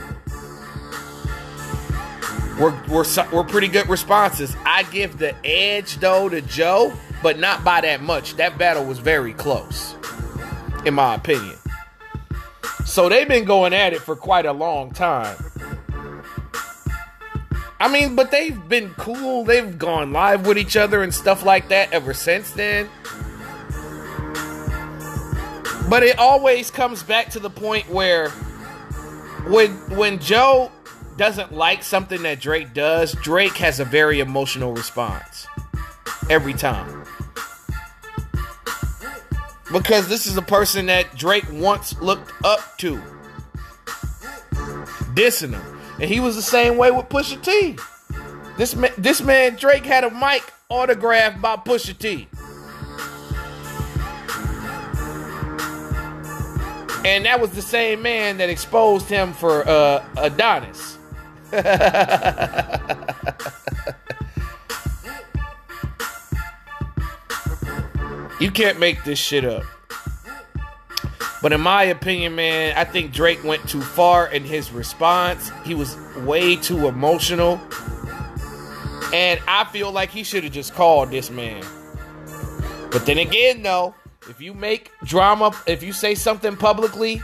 we're 2.58 2.80
we're 2.88 3.04
we're 3.32 3.44
pretty 3.44 3.68
good 3.68 3.88
responses. 3.88 4.54
I 4.64 4.84
give 4.84 5.18
the 5.18 5.34
edge 5.44 5.96
though 5.96 6.28
to 6.28 6.40
Joe, 6.42 6.92
but 7.22 7.38
not 7.38 7.64
by 7.64 7.80
that 7.80 8.02
much. 8.02 8.36
That 8.36 8.56
battle 8.56 8.84
was 8.84 8.98
very 8.98 9.32
close, 9.32 9.96
in 10.84 10.94
my 10.94 11.14
opinion. 11.16 11.56
So 12.84 13.08
they've 13.08 13.28
been 13.28 13.44
going 13.44 13.72
at 13.72 13.92
it 13.92 14.00
for 14.00 14.14
quite 14.14 14.46
a 14.46 14.52
long 14.52 14.92
time. 14.92 15.36
I 17.80 17.88
mean, 17.88 18.14
but 18.14 18.30
they've 18.30 18.68
been 18.68 18.90
cool. 18.90 19.44
They've 19.44 19.76
gone 19.76 20.12
live 20.12 20.46
with 20.46 20.56
each 20.56 20.76
other 20.76 21.02
and 21.02 21.12
stuff 21.12 21.44
like 21.44 21.68
that 21.70 21.92
ever 21.92 22.14
since 22.14 22.52
then. 22.52 22.88
But 25.92 26.04
it 26.04 26.18
always 26.18 26.70
comes 26.70 27.02
back 27.02 27.28
to 27.32 27.38
the 27.38 27.50
point 27.50 27.90
where 27.90 28.30
when 29.50 29.72
when 29.94 30.20
Joe 30.20 30.72
doesn't 31.18 31.52
like 31.52 31.82
something 31.82 32.22
that 32.22 32.40
Drake 32.40 32.72
does, 32.72 33.12
Drake 33.16 33.58
has 33.58 33.78
a 33.78 33.84
very 33.84 34.20
emotional 34.20 34.72
response 34.72 35.46
every 36.30 36.54
time. 36.54 37.04
Because 39.70 40.08
this 40.08 40.26
is 40.26 40.38
a 40.38 40.42
person 40.42 40.86
that 40.86 41.14
Drake 41.14 41.44
once 41.52 41.94
looked 42.00 42.32
up 42.42 42.78
to, 42.78 42.96
dissing 45.14 45.52
him, 45.52 45.80
and 46.00 46.08
he 46.08 46.20
was 46.20 46.36
the 46.36 46.40
same 46.40 46.78
way 46.78 46.90
with 46.90 47.10
Pusha 47.10 47.42
T. 47.42 47.76
This 48.56 48.74
man, 48.74 48.92
this 48.96 49.20
man 49.20 49.56
Drake 49.56 49.84
had 49.84 50.04
a 50.04 50.10
mic 50.10 50.42
autographed 50.70 51.42
by 51.42 51.56
Pusha 51.56 51.98
T. 51.98 52.28
And 57.04 57.26
that 57.26 57.40
was 57.40 57.50
the 57.50 57.62
same 57.62 58.02
man 58.02 58.38
that 58.38 58.48
exposed 58.48 59.08
him 59.08 59.32
for 59.32 59.68
uh, 59.68 60.04
Adonis. 60.16 60.98
you 68.40 68.50
can't 68.50 68.78
make 68.78 69.02
this 69.04 69.18
shit 69.18 69.44
up. 69.44 69.64
But 71.42 71.52
in 71.52 71.60
my 71.60 71.82
opinion, 71.84 72.36
man, 72.36 72.74
I 72.76 72.84
think 72.84 73.12
Drake 73.12 73.42
went 73.42 73.68
too 73.68 73.82
far 73.82 74.28
in 74.28 74.44
his 74.44 74.70
response. 74.70 75.50
He 75.64 75.74
was 75.74 75.96
way 76.18 76.54
too 76.54 76.86
emotional. 76.86 77.60
And 79.12 79.40
I 79.48 79.68
feel 79.72 79.90
like 79.90 80.10
he 80.10 80.22
should 80.22 80.44
have 80.44 80.52
just 80.52 80.72
called 80.72 81.10
this 81.10 81.30
man. 81.30 81.64
But 82.92 83.06
then 83.06 83.18
again, 83.18 83.62
though, 83.62 83.96
if 84.28 84.40
you 84.40 84.54
make 84.54 84.90
drama, 85.04 85.52
if 85.66 85.82
you 85.82 85.92
say 85.92 86.14
something 86.14 86.56
publicly, 86.56 87.22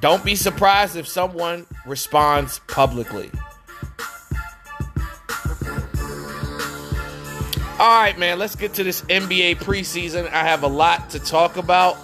don't 0.00 0.24
be 0.24 0.34
surprised 0.34 0.96
if 0.96 1.06
someone 1.06 1.66
responds 1.86 2.60
publicly. 2.66 3.30
All 7.80 8.00
right, 8.00 8.18
man, 8.18 8.40
let's 8.40 8.56
get 8.56 8.74
to 8.74 8.84
this 8.84 9.02
NBA 9.02 9.58
preseason. 9.58 10.28
I 10.32 10.42
have 10.42 10.64
a 10.64 10.68
lot 10.68 11.10
to 11.10 11.20
talk 11.20 11.56
about. 11.56 11.96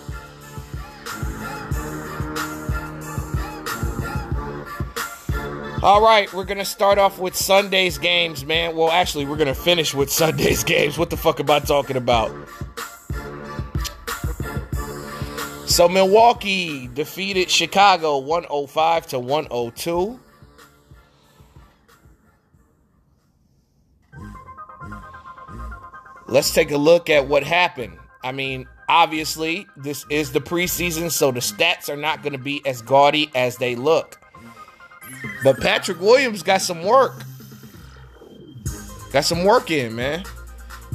All 5.83 6.01
right, 6.01 6.33
we're 6.33 6.45
going 6.45 6.59
to 6.59 6.65
start 6.65 6.99
off 6.99 7.19
with 7.19 7.37
Sunday's 7.37 7.99
games, 7.99 8.45
man. 8.45 8.75
Well, 8.75 8.91
actually, 8.91 9.27
we're 9.27 9.37
going 9.37 9.49
to 9.49 9.55
finish 9.55 9.93
with 9.93 10.11
Sunday's 10.11 10.65
games. 10.65 10.97
What 10.97 11.11
the 11.11 11.17
fuck 11.17 11.41
am 11.41 11.51
I 11.51 11.59
talking 11.59 11.97
about? 11.97 12.31
So 15.75 15.89
Milwaukee 15.89 16.87
defeated 16.87 17.51
Chicago 17.51 18.19
105 18.19 19.09
to 19.09 19.19
102. 19.19 20.21
Let's 26.29 26.55
take 26.55 26.71
a 26.71 26.77
look 26.77 27.11
at 27.11 27.27
what 27.27 27.43
happened. 27.43 27.99
I 28.23 28.31
mean, 28.31 28.69
obviously, 28.89 29.67
this 29.77 30.07
is 30.11 30.31
the 30.31 30.39
preseason, 30.39 31.11
so 31.11 31.33
the 31.33 31.41
stats 31.41 31.89
are 31.89 31.97
not 31.97 32.23
going 32.23 32.35
to 32.35 32.39
be 32.39 32.65
as 32.65 32.81
gaudy 32.81 33.33
as 33.35 33.57
they 33.57 33.75
look. 33.75 34.21
But 35.43 35.59
Patrick 35.61 35.99
Williams 35.99 36.45
got 36.45 36.63
some 36.63 36.85
work. 36.85 37.21
Got 39.11 39.25
some 39.25 39.43
work 39.43 39.73
in, 39.73 39.97
man. 39.97 40.23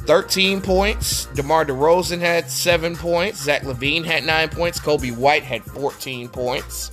13 0.06 0.60
points. 0.60 1.26
DeMar 1.26 1.64
DeRozan 1.64 2.20
had 2.20 2.50
7 2.50 2.96
points. 2.96 3.42
Zach 3.42 3.62
LaVine 3.62 4.04
had 4.04 4.24
9 4.24 4.48
points. 4.48 4.80
Coby 4.80 5.16
White 5.16 5.44
had 5.44 5.62
14 5.64 6.28
points. 6.28 6.90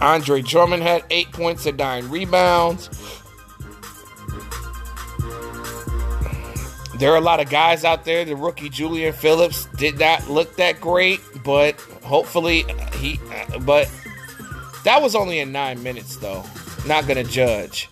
Andre 0.00 0.42
Drummond 0.42 0.82
had 0.82 1.04
8 1.10 1.32
points 1.32 1.66
and 1.66 1.78
9 1.78 2.08
rebounds. 2.10 2.90
There 6.98 7.12
are 7.12 7.16
a 7.16 7.20
lot 7.20 7.40
of 7.40 7.50
guys 7.50 7.84
out 7.84 8.04
there. 8.04 8.24
The 8.24 8.36
rookie 8.36 8.70
Julian 8.70 9.12
Phillips 9.12 9.66
did 9.76 9.98
not 9.98 10.28
look 10.30 10.56
that 10.56 10.80
great, 10.80 11.20
but 11.44 11.78
hopefully 12.02 12.64
he. 12.94 13.20
But 13.60 13.90
that 14.84 15.02
was 15.02 15.14
only 15.14 15.40
in 15.40 15.52
nine 15.52 15.82
minutes, 15.82 16.16
though. 16.16 16.44
Not 16.86 17.06
gonna 17.06 17.24
judge. 17.24 17.90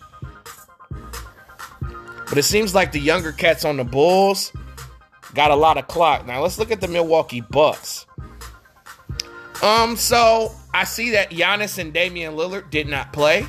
But 2.28 2.38
it 2.38 2.44
seems 2.44 2.74
like 2.74 2.92
the 2.92 3.00
younger 3.00 3.32
cats 3.32 3.64
on 3.64 3.76
the 3.76 3.84
Bulls 3.84 4.52
got 5.34 5.50
a 5.50 5.56
lot 5.56 5.76
of 5.78 5.86
clock. 5.88 6.26
Now 6.26 6.42
let's 6.42 6.58
look 6.58 6.70
at 6.70 6.80
the 6.80 6.88
Milwaukee 6.88 7.40
Bucks. 7.40 8.06
Um, 9.62 9.96
so 9.96 10.52
I 10.72 10.84
see 10.84 11.10
that 11.10 11.30
Giannis 11.30 11.78
and 11.78 11.92
Damian 11.92 12.34
Lillard 12.34 12.70
did 12.70 12.88
not 12.88 13.12
play. 13.12 13.46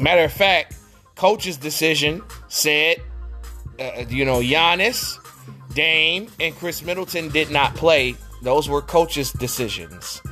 Matter 0.00 0.22
of 0.24 0.32
fact, 0.32 0.76
coach's 1.16 1.56
decision 1.56 2.22
said, 2.48 3.02
uh, 3.80 4.04
you 4.08 4.24
know, 4.24 4.40
Giannis, 4.40 5.18
Dame, 5.74 6.28
and 6.38 6.54
Khris 6.54 6.84
Middleton 6.84 7.28
did 7.30 7.50
not 7.50 7.74
play. 7.74 8.14
Those 8.42 8.68
were 8.68 8.80
coach's 8.80 9.32
decisions. 9.32 10.22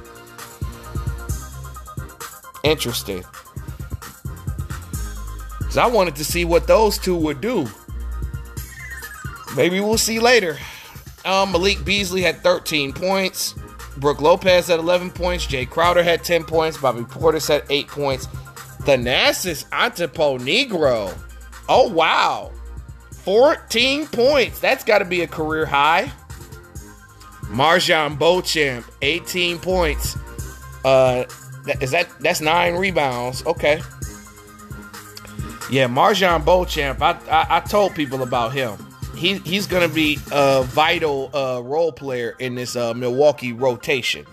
Interesting. 2.66 3.24
Because 5.58 5.76
I 5.76 5.86
wanted 5.86 6.16
to 6.16 6.24
see 6.24 6.44
what 6.44 6.66
those 6.66 6.98
two 6.98 7.16
would 7.16 7.40
do. 7.40 7.66
Maybe 9.56 9.80
we'll 9.80 9.98
see 9.98 10.18
later. 10.18 10.58
Um, 11.24 11.52
Malik 11.52 11.84
Beasley 11.84 12.22
had 12.22 12.42
13 12.42 12.92
points. 12.92 13.54
Brook 13.98 14.20
Lopez 14.20 14.66
had 14.66 14.80
11 14.80 15.10
points. 15.12 15.46
Jae 15.46 15.68
Crowder 15.68 16.02
had 16.02 16.24
10 16.24 16.44
points. 16.44 16.76
Bobby 16.76 17.02
Portis 17.02 17.48
had 17.48 17.64
8 17.70 17.88
points. 17.88 18.26
Thanasis 18.82 19.64
negro 19.70 21.16
Oh, 21.68 21.88
wow. 21.88 22.52
14 23.24 24.06
points. 24.08 24.58
That's 24.60 24.84
got 24.84 24.98
to 24.98 25.04
be 25.04 25.22
a 25.22 25.26
career 25.26 25.66
high. 25.66 26.12
MarJon 27.46 28.18
Beauchamp, 28.18 28.84
18 29.02 29.58
points. 29.58 30.16
Uh, 30.84 31.24
that, 31.66 31.82
is 31.82 31.90
that 31.90 32.08
that's 32.20 32.40
nine 32.40 32.74
rebounds? 32.76 33.44
Okay. 33.46 33.80
Yeah, 35.70 35.88
MarJon 35.88 36.44
Beauchamp. 36.44 37.02
I, 37.02 37.18
I 37.28 37.56
I 37.56 37.60
told 37.60 37.94
people 37.94 38.22
about 38.22 38.52
him. 38.52 38.78
He 39.16 39.38
he's 39.38 39.66
gonna 39.66 39.88
be 39.88 40.18
a 40.30 40.62
vital 40.62 41.30
uh, 41.34 41.60
role 41.62 41.92
player 41.92 42.34
in 42.38 42.54
this 42.54 42.76
uh, 42.76 42.94
Milwaukee 42.94 43.52
rotation. 43.52 44.26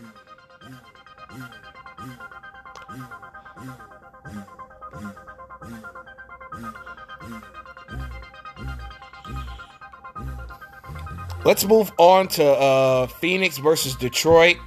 Let's 11.45 11.65
move 11.65 11.91
on 11.97 12.29
to 12.29 12.45
uh, 12.45 13.07
Phoenix 13.07 13.57
versus 13.57 13.95
Detroit. 13.95 14.57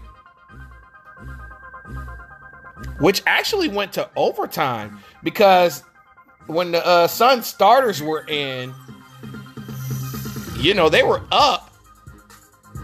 Which 2.98 3.22
actually 3.26 3.68
went 3.68 3.92
to 3.92 4.08
overtime 4.16 4.98
because 5.22 5.82
when 6.46 6.72
the 6.72 6.86
uh, 6.86 7.06
Sun 7.06 7.42
starters 7.42 8.02
were 8.02 8.26
in, 8.28 8.74
you 10.58 10.74
know, 10.74 10.88
they 10.88 11.02
were 11.02 11.22
up 11.30 11.74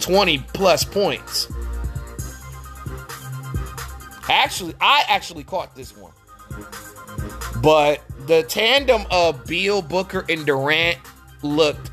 20 0.01 0.39
plus 0.53 0.85
points. 0.85 1.51
Actually, 4.29 4.75
I 4.81 5.05
actually 5.09 5.45
caught 5.45 5.75
this 5.75 5.97
one. 5.97 6.13
But 7.63 8.03
the 8.27 8.43
tandem 8.45 9.03
of 9.11 9.47
Beal, 9.47 9.83
Booker, 9.83 10.25
and 10.29 10.45
Durant 10.45 10.99
looked 11.43 11.91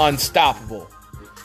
unstoppable. 0.00 0.88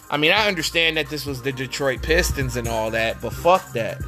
I 0.09 0.17
mean, 0.17 0.31
I 0.31 0.47
understand 0.47 0.97
that 0.97 1.09
this 1.09 1.25
was 1.25 1.41
the 1.41 1.51
Detroit 1.51 2.03
Pistons 2.03 2.55
and 2.55 2.67
all 2.67 2.91
that, 2.91 3.21
but 3.21 3.33
fuck 3.33 3.71
that. 3.73 4.01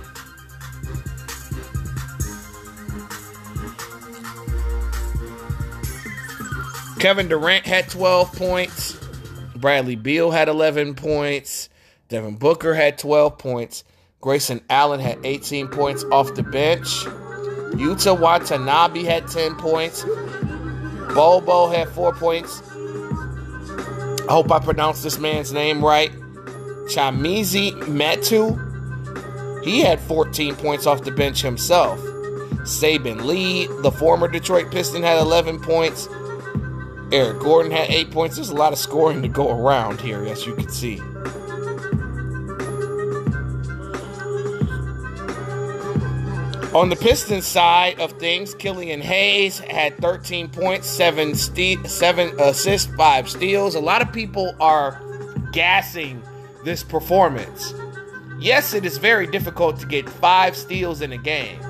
Kevin 7.00 7.28
Durant 7.28 7.66
had 7.66 7.90
12 7.90 8.34
points. 8.34 8.98
Bradley 9.56 9.96
Beal 9.96 10.32
had 10.32 10.48
11 10.48 10.96
points. 10.96 11.70
Devin 12.10 12.36
Booker 12.36 12.74
had 12.74 12.98
12 12.98 13.38
points. 13.38 13.84
Grayson 14.22 14.62
Allen 14.70 15.00
had 15.00 15.20
18 15.24 15.68
points 15.68 16.04
off 16.06 16.34
the 16.36 16.44
bench. 16.44 16.88
Yuta 17.76 18.20
Watanabe 18.20 19.04
had 19.04 19.28
10 19.28 19.56
points. 19.56 20.04
Bobo 21.14 21.68
had 21.68 21.90
4 21.90 22.14
points. 22.14 22.62
I 24.28 24.32
hope 24.32 24.52
I 24.52 24.60
pronounced 24.60 25.04
this 25.04 25.20
man's 25.20 25.54
name 25.54 25.84
right. 25.84 26.12
Chimezie 26.88 27.72
Metu. 27.84 28.62
He 29.64 29.82
had 29.82 30.00
14 30.00 30.56
points 30.56 30.86
off 30.88 31.04
the 31.04 31.12
bench 31.12 31.42
himself. 31.42 32.00
Saben 32.66 33.26
Lee, 33.26 33.68
the 33.82 33.92
former 33.92 34.28
Detroit 34.28 34.72
Piston, 34.72 35.04
had 35.04 35.20
11 35.20 35.60
points. 35.60 36.08
Eric 37.16 37.40
Gordon 37.40 37.72
had 37.72 37.90
8 37.90 38.12
points. 38.12 38.36
There's 38.36 38.50
a 38.50 38.56
lot 38.56 38.74
of 38.74 38.78
scoring 38.78 39.22
to 39.22 39.30
go 39.30 39.50
around 39.50 40.02
here, 40.02 40.26
as 40.26 40.46
you 40.46 40.54
can 40.54 40.68
see. 40.68 41.00
On 46.76 46.90
the 46.90 46.98
Pistons 47.00 47.48
side 47.48 48.02
of 48.02 48.12
things, 48.20 48.54
Killian 48.54 49.00
Hayes 49.00 49.60
had 49.60 49.98
13 50.00 50.50
points, 50.50 50.90
seven 50.90 51.36
ste- 51.36 51.88
seven 51.88 52.38
assists, 52.38 52.94
five 52.98 53.30
steals. 53.30 53.76
A 53.76 53.80
lot 53.80 54.02
of 54.02 54.12
people 54.12 54.54
are 54.60 55.02
gassing 55.54 56.22
this 56.66 56.84
performance. 56.84 57.74
Yes, 58.40 58.74
it 58.74 58.86
is 58.86 58.98
very 58.98 59.26
difficult 59.26 59.80
to 59.80 59.88
get 59.88 60.10
five 60.10 60.54
steals 60.58 61.02
in 61.02 61.14
a 61.14 61.18
game, 61.18 61.62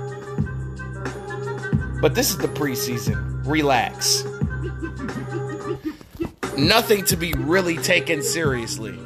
but 2.02 2.16
this 2.16 2.32
is 2.32 2.40
the 2.40 2.48
preseason. 2.48 3.46
Relax. 3.46 4.24
Nothing 6.58 7.04
to 7.06 7.18
be 7.18 7.34
really 7.34 7.78
taken 7.78 8.24
seriously. 8.24 8.98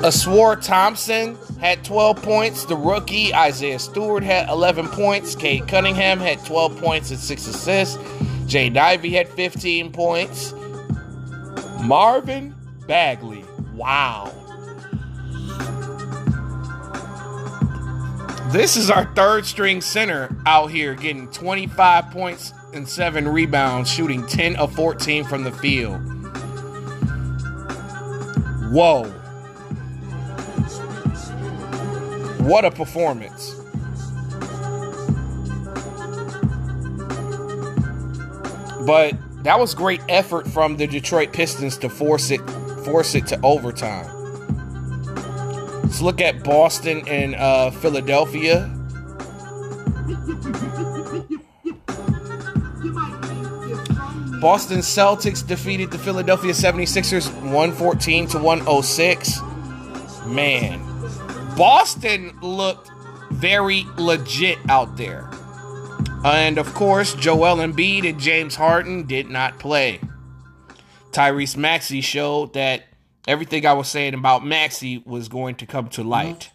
Ausar 0.00 0.64
Thompson 0.64 1.36
had 1.60 1.84
12 1.84 2.22
points. 2.22 2.64
The 2.64 2.76
rookie 2.76 3.34
Isaiah 3.34 3.78
Stewart 3.78 4.22
had 4.22 4.48
11 4.48 4.88
points. 4.88 5.34
Cade 5.34 5.66
Cunningham 5.68 6.18
had 6.18 6.44
12 6.46 6.78
points 6.78 7.10
and 7.10 7.18
6 7.18 7.46
assists. 7.46 7.96
Jaden 8.46 8.76
Ivey 8.76 9.12
had 9.12 9.28
15 9.28 9.92
points. 9.92 10.54
Marvin 11.82 12.54
Bagley. 12.86 13.44
Wow. 13.74 14.32
This 18.50 18.76
is 18.78 18.90
our 18.90 19.04
third 19.14 19.44
string 19.44 19.82
center 19.82 20.34
out 20.46 20.70
here 20.70 20.94
getting 20.94 21.28
25 21.30 22.10
points 22.10 22.54
and 22.72 22.88
7 22.88 23.28
rebounds, 23.28 23.90
shooting 23.90 24.26
10 24.26 24.56
of 24.56 24.74
14 24.74 25.24
from 25.24 25.44
the 25.44 25.52
field. 25.52 26.00
Whoa. 28.70 29.04
What 32.44 32.64
a 32.64 32.70
performance. 32.70 33.54
But 38.86 39.14
that 39.44 39.58
was 39.58 39.74
great 39.74 40.00
effort 40.08 40.48
from 40.48 40.76
the 40.76 40.86
Detroit 40.86 41.32
Pistons 41.32 41.76
to 41.78 41.88
force 41.88 42.30
it 42.30 42.40
force 42.84 43.14
it 43.14 43.26
to 43.28 43.40
overtime. 43.42 44.06
Let's 45.82 46.00
look 46.00 46.20
at 46.20 46.42
Boston 46.42 47.06
and 47.06 47.34
uh, 47.34 47.70
Philadelphia. 47.70 48.77
Boston 54.40 54.78
Celtics 54.78 55.44
defeated 55.44 55.90
the 55.90 55.98
Philadelphia 55.98 56.52
76ers 56.52 57.32
114 57.42 58.28
to 58.28 58.38
106. 58.38 59.40
Man, 60.26 60.80
Boston 61.56 62.38
looked 62.40 62.90
very 63.30 63.84
legit 63.96 64.58
out 64.68 64.96
there. 64.96 65.28
And 66.24 66.58
of 66.58 66.72
course, 66.74 67.14
Joel 67.14 67.56
Embiid 67.56 68.08
and 68.08 68.20
James 68.20 68.54
Harden 68.54 69.06
did 69.06 69.28
not 69.28 69.58
play. 69.58 70.00
Tyrese 71.10 71.56
Maxey 71.56 72.00
showed 72.00 72.54
that 72.54 72.84
everything 73.26 73.66
I 73.66 73.72
was 73.72 73.88
saying 73.88 74.14
about 74.14 74.44
Maxey 74.44 75.02
was 75.04 75.28
going 75.28 75.56
to 75.56 75.66
come 75.66 75.88
to 75.90 76.04
light. 76.04 76.50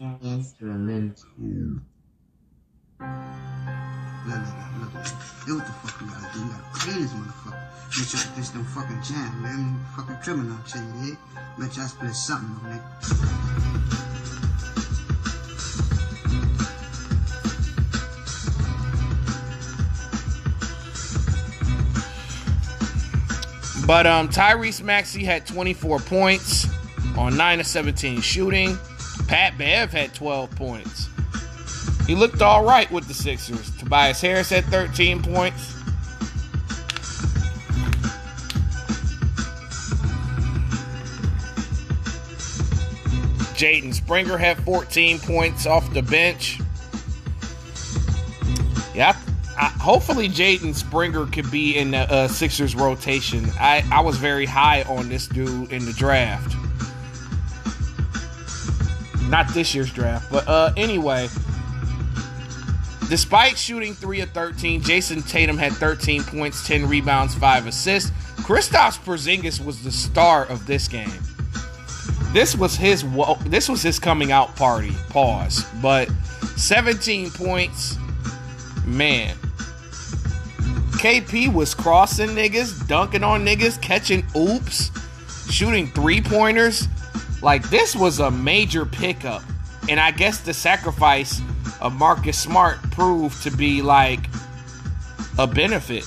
Fucking 8.74 9.04
jam, 9.04 9.42
man. 9.44 9.86
Fucking 9.96 10.16
criminal 10.24 10.58
shit, 10.66 10.82
something. 12.14 12.80
But 23.86 24.08
um, 24.08 24.30
Tyrese 24.30 24.82
Maxey 24.82 25.24
had 25.24 25.46
24 25.46 26.00
points 26.00 26.68
on 27.16 27.38
9 27.38 27.60
of 27.60 27.68
17 27.68 28.22
shooting. 28.22 28.76
Pat 29.28 29.56
Bev 29.58 29.92
had 29.92 30.16
12 30.16 30.50
points. 30.56 31.10
He 32.08 32.16
looked 32.16 32.42
all 32.42 32.66
right 32.66 32.90
with 32.92 33.08
the 33.08 33.14
Sixers. 33.14 33.70
Tobias 33.78 34.20
Harris 34.20 34.50
had 34.50 34.66
13 34.66 35.22
points. 35.22 35.73
Jaden 43.64 43.94
Springer 43.94 44.38
had 44.38 44.62
14 44.66 45.20
points 45.20 45.66
off 45.66 45.94
the 45.94 46.02
bench. 46.02 46.60
Yeah, 48.94 49.16
I, 49.58 49.68
hopefully 49.80 50.28
Jaden 50.28 50.76
Springer 50.76 51.28
could 51.28 51.50
be 51.50 51.78
in 51.78 51.92
the 51.92 52.00
uh, 52.00 52.28
Sixers 52.28 52.76
rotation. 52.76 53.46
I, 53.58 53.86
I 53.90 54.02
was 54.02 54.18
very 54.18 54.46
high 54.46 54.82
on 54.82 55.08
this 55.08 55.28
dude 55.28 55.72
in 55.72 55.86
the 55.86 55.94
draft. 55.94 56.58
Not 59.30 59.48
this 59.54 59.74
year's 59.74 59.94
draft, 59.94 60.30
but 60.30 60.46
uh, 60.46 60.74
anyway. 60.76 61.30
Despite 63.08 63.58
shooting 63.58 63.94
3 63.94 64.20
of 64.22 64.32
13, 64.32 64.82
Jayson 64.82 65.22
Tatum 65.22 65.58
had 65.58 65.72
13 65.72 66.26
points, 66.26 66.68
10 66.68 66.90
rebounds, 66.90 67.34
5 67.36 67.68
assists. 67.68 68.12
Kristaps 68.42 69.00
Porzingis 69.00 69.64
was 69.64 69.86
the 69.86 69.92
star 69.92 70.44
of 70.48 70.66
this 70.66 70.90
game. 70.90 71.10
This 72.34 72.56
was 72.56 72.76
his 72.76 73.06
this 73.46 73.70
was 73.70 73.84
his 73.84 74.00
coming 74.00 74.32
out 74.32 74.56
party. 74.56 74.92
Pause. 75.10 75.66
But 75.82 76.10
17 76.58 77.30
points, 77.30 77.98
man. 78.86 79.36
KP 80.98 81.54
was 81.54 81.76
crossing 81.76 82.30
niggas, 82.30 82.88
dunking 82.88 83.24
on 83.24 83.46
niggas, 83.46 83.80
catching 83.82 84.26
oops, 84.36 84.90
shooting 85.52 85.88
three 85.88 86.22
pointers. 86.22 86.88
Like 87.44 87.70
this 87.70 87.96
was 87.96 88.20
a 88.20 88.32
major 88.32 88.86
pickup. 88.86 89.44
And 89.88 90.00
I 90.00 90.12
guess 90.12 90.40
the 90.40 90.54
sacrifice 90.54 91.40
of 91.82 91.94
Marcus 91.94 92.40
Smart 92.40 92.82
proved 92.92 93.44
to 93.44 93.52
be 93.52 93.82
like 93.84 94.22
a 95.38 95.46
benefit. 95.46 96.04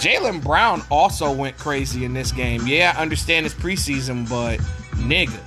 Jaylen 0.00 0.42
Brown 0.42 0.82
also 0.90 1.30
went 1.30 1.58
crazy 1.58 2.04
in 2.04 2.12
this 2.12 2.32
game. 2.32 2.66
Yeah, 2.66 2.94
I 2.96 3.02
understand 3.02 3.46
it's 3.46 3.54
preseason, 3.54 4.28
but 4.28 4.58
nigga. 5.02 5.40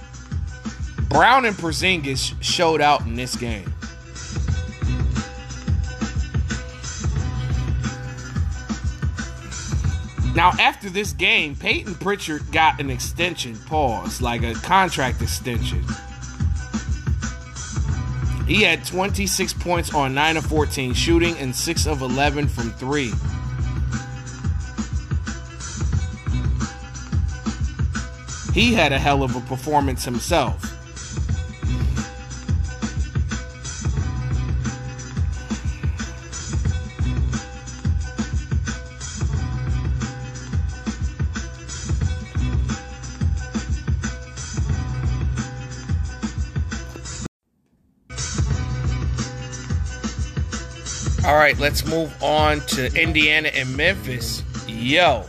Brown 1.09 1.45
and 1.45 1.55
Porzingis 1.55 2.33
showed 2.41 2.81
out 2.81 3.01
in 3.01 3.15
this 3.15 3.35
game. 3.35 3.73
Now, 10.35 10.51
after 10.59 10.89
this 10.89 11.13
game, 11.13 11.55
Payton 11.55 11.95
Pritchard 11.95 12.51
got 12.51 12.81
an 12.81 12.89
extension, 12.89 13.57
pause, 13.67 14.21
like 14.21 14.43
a 14.43 14.53
contract 14.55 15.21
extension. 15.21 15.81
He 18.45 18.61
had 18.61 18.85
26 18.85 19.53
points 19.53 19.95
on 19.95 20.13
9 20.13 20.37
of 20.37 20.45
14 20.45 20.93
shooting 20.93 21.37
and 21.37 21.55
6 21.55 21.87
of 21.87 22.01
11 22.01 22.49
from 22.49 22.71
3. 22.71 23.11
He 28.55 28.73
had 28.73 28.93
a 28.93 28.97
hell 28.97 29.21
of 29.21 29.35
a 29.35 29.41
performance 29.41 30.05
himself. 30.05 30.63
All 51.25 51.35
right, 51.35 51.59
let's 51.59 51.85
move 51.85 52.15
on 52.23 52.61
to 52.67 52.85
Indiana 52.95 53.49
and 53.49 53.75
Memphis. 53.75 54.43
Yo, 54.65 55.25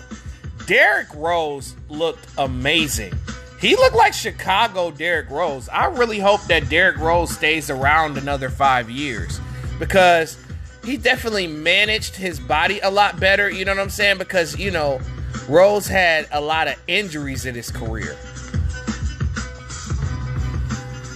Derrick 0.67 1.09
Rose 1.15 1.77
looked 1.89 2.27
amazing. 2.39 3.15
He 3.61 3.77
looked 3.77 3.97
like 3.97 4.13
Chicago 4.13 4.91
Derrick 4.91 5.31
Rose. 5.31 5.69
I 5.69 5.87
really 5.87 6.19
hope 6.19 6.43
that 6.45 6.69
Derrick 6.69 6.99
Rose 6.99 7.31
stays 7.31 7.71
around 7.71 8.19
another 8.19 8.51
five 8.51 8.91
years 8.91 9.41
because 9.79 10.37
he 10.85 10.97
definitely 10.97 11.47
managed 11.47 12.17
his 12.17 12.39
body 12.39 12.81
a 12.81 12.91
lot 12.91 13.19
better. 13.19 13.51
You 13.51 13.65
know 13.65 13.75
what 13.75 13.81
I'm 13.81 13.91
saying? 13.91 14.19
Because, 14.19 14.59
you 14.59 14.71
know, 14.71 15.01
Rose 15.49 15.87
had 15.87 16.27
a 16.33 16.41
lot 16.41 16.69
of 16.69 16.75
injuries 16.87 17.47
in 17.47 17.55
his 17.55 17.71
career. 17.71 18.17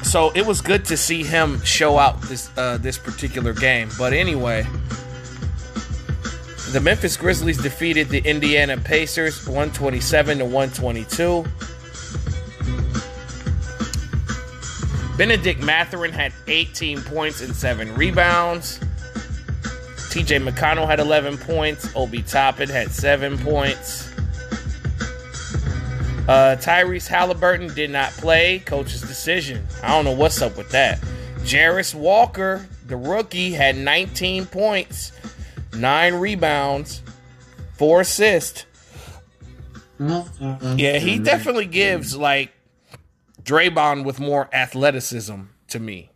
So 0.03 0.33
it 0.35 0.45
was 0.45 0.61
good 0.61 0.85
to 0.87 0.97
see 0.97 1.23
him 1.23 1.61
show 1.63 1.99
out 1.99 2.21
this 2.23 2.51
uh, 2.57 2.79
this 2.79 2.99
particular 2.99 3.53
game. 3.53 3.89
But 3.97 4.13
anyway, 4.13 4.67
the 6.73 6.81
Memphis 6.81 7.17
Grizzlies 7.17 7.59
defeated 7.59 8.09
the 8.09 8.19
Indiana 8.19 8.77
Pacers 8.77 9.47
127 9.47 10.39
to 10.39 10.45
122. 10.45 11.45
Bennedict 15.17 15.61
Mathurin 15.61 16.13
had 16.13 16.33
18 16.47 17.03
points 17.03 17.41
and 17.41 17.55
7 17.55 17.95
rebounds. 17.95 18.79
TJ 20.11 20.49
McConnell 20.49 20.87
had 20.87 21.01
11 21.01 21.39
points. 21.39 21.89
Obi 21.97 22.23
Toppin 22.23 22.69
had 22.69 22.91
7 22.91 23.37
points. 23.39 24.09
Uh, 26.29 26.57
Tyrese 26.57 27.09
Halliburton 27.09 27.75
did 27.75 27.91
not 27.91 28.13
play. 28.13 28.61
Coach's 28.61 29.01
decision. 29.01 29.67
I 29.83 29.89
don't 29.89 30.05
know 30.05 30.13
what's 30.13 30.41
up 30.41 30.57
with 30.57 30.71
that. 30.71 31.01
Jarace 31.41 31.95
Walker, 31.95 32.65
the 32.87 32.97
rookie, 32.97 33.51
had 33.51 33.77
19 33.77 34.47
points, 34.47 35.11
9 35.75 36.15
rebounds, 36.15 37.03
4 37.77 38.01
assists. 38.01 38.67
Yeah, 39.99 40.99
he 40.99 41.19
definitely 41.19 41.67
gives 41.67 42.17
like 42.17 42.53
Draymond 43.43 44.05
with 44.05 44.19
more 44.19 44.49
athleticism 44.53 45.43
to 45.69 45.79
me. 45.79 46.11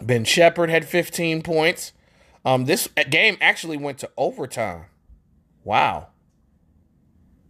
Ben 0.00 0.24
Sheppard 0.24 0.70
had 0.70 0.84
15 0.86 1.42
points. 1.42 1.92
Um, 2.44 2.64
this 2.66 2.88
game 3.10 3.36
actually 3.40 3.76
went 3.76 3.98
to 3.98 4.10
overtime. 4.16 4.86
Wow. 5.62 6.08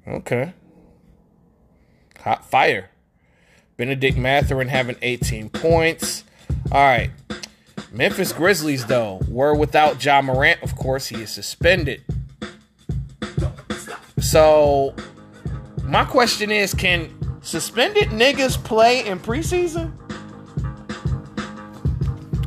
Okay. 0.06 0.52
Hot 2.20 2.48
fire. 2.48 2.90
Bennedict 3.76 4.16
Mathurin 4.16 4.68
having 4.68 4.96
18 5.02 5.50
points. 5.50 6.24
All 6.70 6.80
right. 6.82 7.10
Memphis 7.94 8.32
Grizzlies, 8.32 8.86
though, 8.86 9.20
were 9.28 9.54
without 9.54 10.04
Ja 10.04 10.20
Morant. 10.20 10.60
Of 10.64 10.74
course, 10.74 11.06
he 11.06 11.22
is 11.22 11.30
suspended. 11.30 12.02
So, 14.18 14.96
my 15.84 16.04
question 16.04 16.50
is 16.50 16.74
can 16.74 17.08
suspended 17.40 18.08
niggas 18.08 18.62
play 18.64 19.06
in 19.06 19.20
preseason? 19.20 19.92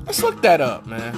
Let's 0.05 0.21
look 0.21 0.41
that 0.41 0.59
up, 0.59 0.85
man. 0.85 1.17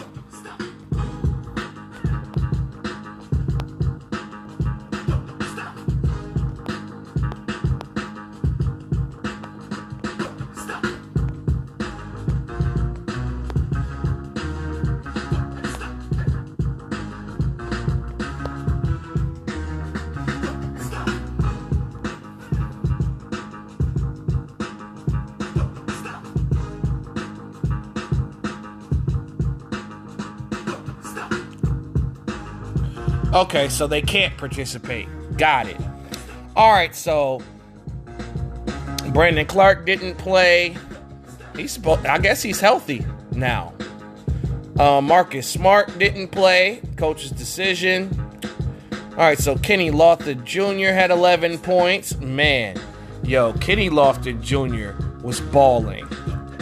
Okay, 33.39 33.69
so 33.69 33.87
they 33.87 34.01
can't 34.01 34.35
participate. 34.35 35.07
Got 35.37 35.67
it. 35.67 35.77
All 36.57 36.73
right, 36.73 36.93
so 36.93 37.41
Brandon 39.13 39.45
Clarke 39.45 39.85
didn't 39.85 40.17
play. 40.17 40.75
He's 41.55 41.71
supposed. 41.71 42.05
I 42.05 42.17
guess 42.17 42.41
he's 42.41 42.59
healthy 42.59 43.05
now. 43.31 43.73
Uh, 44.77 44.99
Marcus 44.99 45.47
Smart 45.47 45.97
didn't 45.97 46.27
play. 46.29 46.81
Coach's 46.97 47.31
decision. 47.31 48.09
All 49.11 49.19
right, 49.19 49.39
so 49.39 49.55
Kenny 49.55 49.89
Lofton 49.89 50.43
Jr. 50.43 50.93
had 50.93 51.09
11 51.09 51.59
points. 51.59 52.17
Man, 52.17 52.77
yo, 53.23 53.53
Kenny 53.53 53.89
Lofton 53.89 54.41
Jr. 54.41 55.01
was 55.25 55.39
balling. 55.39 56.05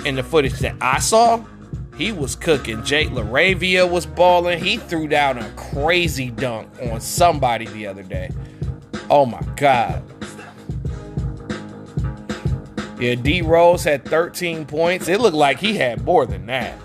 In 0.06 0.13
the 0.13 0.24
footage 0.24 0.60
that 0.60 0.76
I 0.80 1.00
saw, 1.00 1.44
he 1.98 2.12
was 2.12 2.36
cooking. 2.36 2.84
Jake 2.84 3.10
LaRavia 3.10 3.90
was 3.90 4.06
balling. 4.06 4.64
He 4.64 4.78
threw 4.78 5.08
down 5.08 5.40
a 5.40 5.50
crazy 5.56 6.30
dunk 6.30 6.70
on 6.92 7.02
somebody 7.02 7.66
the 7.66 7.88
other 7.88 8.04
day. 8.04 8.30
Oh 9.10 9.26
my 9.26 9.42
God. 9.56 10.04
Yeah, 13.00 13.16
D 13.16 13.42
Rose 13.42 13.84
had 13.84 14.06
13 14.06 14.66
points. 14.66 15.08
It 15.08 15.20
looked 15.20 15.36
like 15.36 15.60
he 15.60 15.76
had 15.76 16.04
more 16.04 16.26
than 16.26 16.46
that. 16.48 16.78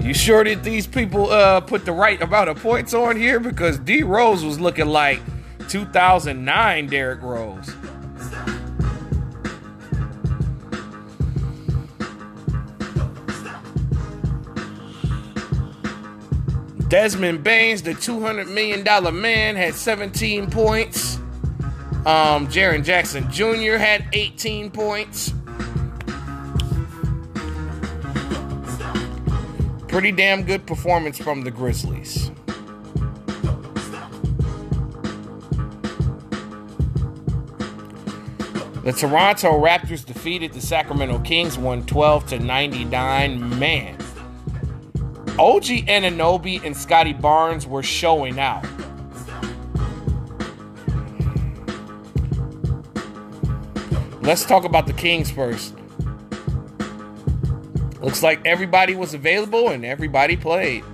You 0.00 0.14
sure 0.14 0.44
that 0.44 0.62
these 0.62 0.86
people 0.86 1.30
uh, 1.30 1.60
put 1.60 1.84
the 1.84 1.92
right 1.92 2.20
amount 2.22 2.48
of 2.48 2.62
points 2.62 2.94
on 2.94 3.16
here? 3.16 3.40
Because 3.40 3.78
D 3.78 4.02
Rose 4.02 4.44
was 4.44 4.58
looking 4.58 4.86
like 4.86 5.20
2009 5.68 6.86
Derrick 6.86 7.22
Rose. 7.22 7.74
Desmond 16.88 17.42
Baines, 17.42 17.82
the 17.82 17.92
$200 17.92 18.48
million 18.52 18.84
man, 19.20 19.56
had 19.56 19.74
17 19.74 20.50
points. 20.50 21.16
Um, 22.06 22.46
Jaren 22.46 22.84
Jackson 22.84 23.28
Jr. 23.30 23.76
had 23.76 24.06
18 24.12 24.70
points. 24.70 25.32
Pretty 29.88 30.12
damn 30.12 30.44
good 30.44 30.64
performance 30.66 31.18
from 31.18 31.42
the 31.42 31.50
Grizzlies. 31.50 32.30
The 38.84 38.92
Toronto 38.92 39.60
Raptors 39.60 40.04
defeated 40.04 40.52
the 40.52 40.60
Sacramento 40.60 41.18
Kings 41.20 41.58
112 41.58 42.26
to 42.28 42.38
99. 42.38 43.58
Man, 43.58 43.98
OG 45.38 45.64
Anunoby 45.86 46.64
and 46.64 46.74
Scottie 46.74 47.12
Barnes 47.12 47.66
were 47.66 47.82
showing 47.82 48.38
out. 48.40 48.64
Let's 54.22 54.44
talk 54.44 54.64
about 54.64 54.86
the 54.86 54.94
Kings 54.94 55.30
first. 55.30 55.74
Looks 58.00 58.22
like 58.22 58.40
everybody 58.46 58.94
was 58.94 59.14
available 59.14 59.68
and 59.68 59.84
everybody 59.84 60.36
played. 60.36 60.84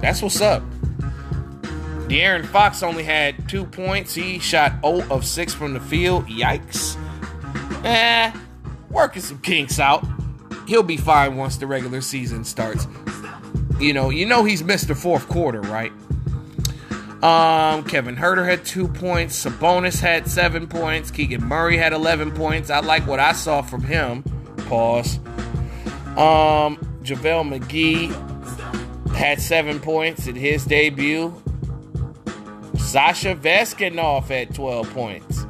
That's 0.00 0.20
what's 0.20 0.40
up. 0.40 0.62
De'Aaron 2.10 2.44
Fox 2.44 2.82
only 2.82 3.04
had 3.04 3.48
two 3.48 3.64
points. 3.64 4.14
He 4.14 4.38
shot 4.40 4.72
0 4.84 5.06
of 5.10 5.24
6 5.24 5.54
from 5.54 5.74
the 5.74 5.80
field. 5.80 6.26
Yikes. 6.26 6.96
Eh, 7.84 8.32
working 8.90 9.22
some 9.22 9.38
kinks 9.38 9.78
out. 9.78 10.04
He'll 10.66 10.82
be 10.82 10.96
fine 10.96 11.36
once 11.36 11.56
the 11.56 11.66
regular 11.66 12.00
season 12.00 12.44
starts. 12.44 12.86
You 13.80 13.94
know, 13.94 14.10
you 14.10 14.26
know 14.26 14.44
he's 14.44 14.62
missed 14.62 14.88
the 14.88 14.94
fourth 14.94 15.26
quarter, 15.28 15.62
right? 15.62 15.92
Um, 17.22 17.84
Kevin 17.84 18.16
Huerter 18.16 18.46
had 18.46 18.64
two 18.64 18.88
points. 18.88 19.44
Sabonis 19.44 20.00
had 20.00 20.28
seven 20.28 20.66
points. 20.66 21.10
Keegan 21.10 21.44
Murray 21.44 21.76
had 21.76 21.92
11 21.92 22.32
points. 22.32 22.70
I 22.70 22.80
like 22.80 23.06
what 23.06 23.20
I 23.20 23.32
saw 23.32 23.62
from 23.62 23.82
him. 23.82 24.22
Pause. 24.68 25.18
Um, 26.16 26.76
JaVale 27.02 27.58
McGee 27.58 29.14
had 29.14 29.40
seven 29.40 29.80
points 29.80 30.26
in 30.26 30.34
his 30.34 30.64
debut. 30.64 31.34
Sasha 32.78 33.34
Vezenkov 33.34 34.24
had 34.28 34.54
12 34.54 34.90
points. 34.92 35.44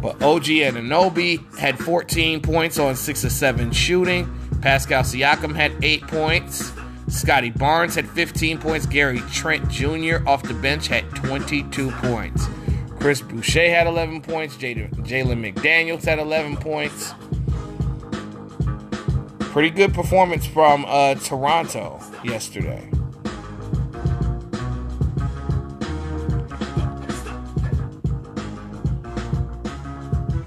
But 0.00 0.20
OG 0.20 0.44
Anunoby 0.44 1.56
had 1.56 1.78
14 1.78 2.40
points 2.40 2.78
on 2.78 2.96
6 2.96 3.24
of 3.24 3.32
7 3.32 3.70
shooting. 3.70 4.41
Pascal 4.62 5.02
Siakam 5.02 5.54
had 5.56 5.72
8 5.82 6.06
points. 6.06 6.72
Scottie 7.08 7.50
Barnes 7.50 7.96
had 7.96 8.08
15 8.08 8.58
points. 8.58 8.86
Gary 8.86 9.18
Trent 9.32 9.68
Jr. 9.68 10.26
off 10.26 10.44
the 10.44 10.54
bench 10.54 10.86
had 10.86 11.04
22 11.16 11.90
points. 11.90 12.46
Chris 13.00 13.20
Boucher 13.20 13.68
had 13.68 13.88
11 13.88 14.22
points. 14.22 14.56
Jalen 14.56 15.52
McDaniels 15.52 16.04
had 16.04 16.20
11 16.20 16.56
points. 16.58 17.12
Pretty 19.40 19.70
good 19.70 19.92
performance 19.92 20.46
from 20.46 20.84
uh, 20.86 21.16
Toronto 21.16 22.00
yesterday. 22.22 22.88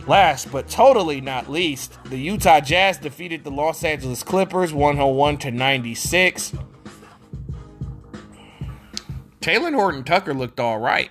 Last 0.07 0.51
but 0.51 0.69
totally 0.69 1.19
not 1.19 1.49
least, 1.49 1.97
the 2.05 2.17
Utah 2.17 2.59
Jazz 2.59 2.97
defeated 2.97 3.43
the 3.43 3.51
Los 3.51 3.83
Angeles 3.83 4.21
Clippers 4.21 4.71
101 4.71 5.37
to 5.39 5.51
96. 5.51 6.53
Talen 9.41 9.75
Horton-Tucker 9.75 10.33
looked 10.33 10.59
all 10.59 10.79
right. 10.79 11.09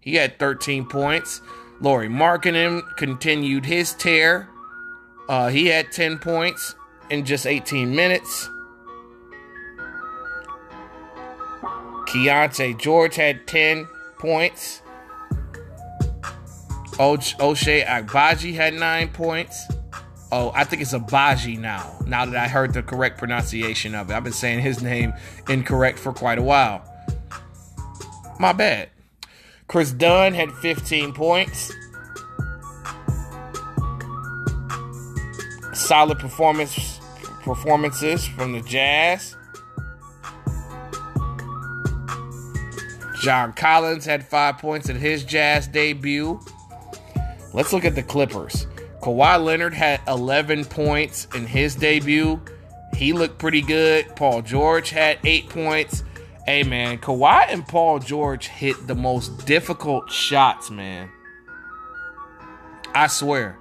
He 0.00 0.16
had 0.16 0.38
13 0.38 0.86
points. 0.86 1.40
Lauri 1.80 2.08
Markkanen 2.08 2.82
continued 2.96 3.66
his 3.66 3.92
tear. 3.92 4.48
Uh, 5.28 5.48
he 5.48 5.66
had 5.66 5.92
10 5.92 6.18
points 6.18 6.74
in 7.10 7.24
just 7.24 7.46
18 7.46 7.94
minutes. 7.94 8.48
Keyonte 12.06 12.78
George 12.78 13.16
had 13.16 13.46
10 13.46 13.88
points. 14.18 14.82
Ochai 16.98 17.84
Agbaji 17.86 18.54
had 18.54 18.74
nine 18.74 19.08
points. 19.08 19.66
Oh, 20.32 20.50
I 20.54 20.64
think 20.64 20.82
it's 20.82 20.92
Abaji 20.92 21.58
now. 21.58 21.98
Now 22.06 22.24
that 22.26 22.36
I 22.36 22.48
heard 22.48 22.72
the 22.72 22.82
correct 22.82 23.18
pronunciation 23.18 23.94
of 23.94 24.10
it, 24.10 24.14
I've 24.14 24.24
been 24.24 24.32
saying 24.32 24.60
his 24.60 24.82
name 24.82 25.12
incorrect 25.48 25.98
for 25.98 26.12
quite 26.12 26.38
a 26.38 26.42
while. 26.42 26.82
My 28.38 28.52
bad. 28.52 28.88
Kris 29.68 29.92
Dunn 29.92 30.34
had 30.34 30.52
15 30.52 31.12
points. 31.12 31.72
Solid 35.74 36.18
performance 36.18 37.00
performances 37.42 38.26
from 38.26 38.52
the 38.52 38.60
Jazz. 38.62 39.36
John 43.20 43.52
Collins 43.52 44.04
had 44.04 44.26
five 44.26 44.58
points 44.58 44.88
in 44.88 44.96
his 44.96 45.24
Jazz 45.24 45.68
debut. 45.68 46.40
Let's 47.56 47.72
look 47.72 47.86
at 47.86 47.94
the 47.94 48.02
Clippers. 48.02 48.66
Kawhi 49.00 49.42
Leonard 49.42 49.72
had 49.72 50.02
11 50.06 50.66
points 50.66 51.26
in 51.34 51.46
his 51.46 51.74
debut. 51.74 52.38
He 52.94 53.14
looked 53.14 53.38
pretty 53.38 53.62
good. 53.62 54.14
Paul 54.14 54.42
George 54.42 54.90
had 54.90 55.18
eight 55.24 55.48
points. 55.48 56.04
Hey 56.44 56.64
man, 56.64 56.98
Kawhi 56.98 57.46
and 57.48 57.66
Paul 57.66 57.98
George 57.98 58.48
hit 58.48 58.86
the 58.86 58.94
most 58.94 59.46
difficult 59.46 60.12
shots, 60.12 60.70
man. 60.70 61.10
I 62.94 63.06
swear. 63.06 63.58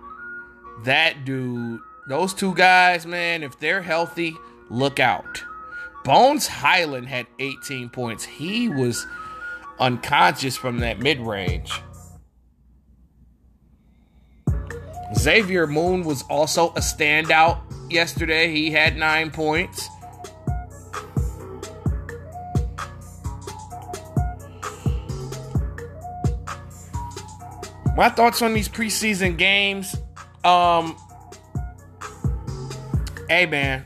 That 0.84 1.24
dude, 1.24 1.80
those 2.10 2.34
two 2.34 2.54
guys, 2.54 3.06
man, 3.06 3.44
if 3.44 3.58
they're 3.60 3.82
healthy, 3.82 4.36
look 4.70 5.00
out. 5.00 5.42
Bones 6.04 6.48
Hyland 6.48 7.08
had 7.08 7.28
18 7.40 7.88
points. 7.92 8.26
He 8.26 8.68
was 8.68 9.08
unconscious 9.80 10.58
from 10.58 10.80
that 10.80 11.00
mid 11.00 11.22
range. 11.22 11.72
Xavier 15.14 15.68
Moon 15.68 16.04
was 16.04 16.24
also 16.24 16.70
a 16.70 16.80
standout 16.80 17.60
yesterday. 17.92 18.52
He 18.52 18.72
had 18.72 18.98
nine 18.98 19.32
points. 19.32 19.90
My 27.96 28.10
thoughts 28.10 28.42
on 28.42 28.54
these 28.54 28.68
preseason 28.68 29.38
games. 29.38 29.96
Um, 30.44 30.98
hey 33.30 33.46
man, 33.46 33.86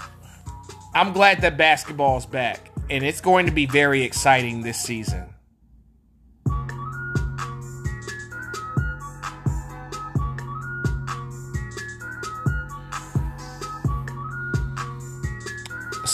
I'm 0.96 1.14
glad 1.14 1.42
that 1.42 1.58
basketball's 1.58 2.26
back, 2.26 2.72
and 2.90 3.04
it's 3.06 3.22
going 3.22 3.46
to 3.46 3.52
be 3.52 3.68
very 3.68 4.04
exciting 4.04 4.62
this 4.62 4.80
season. 4.82 5.29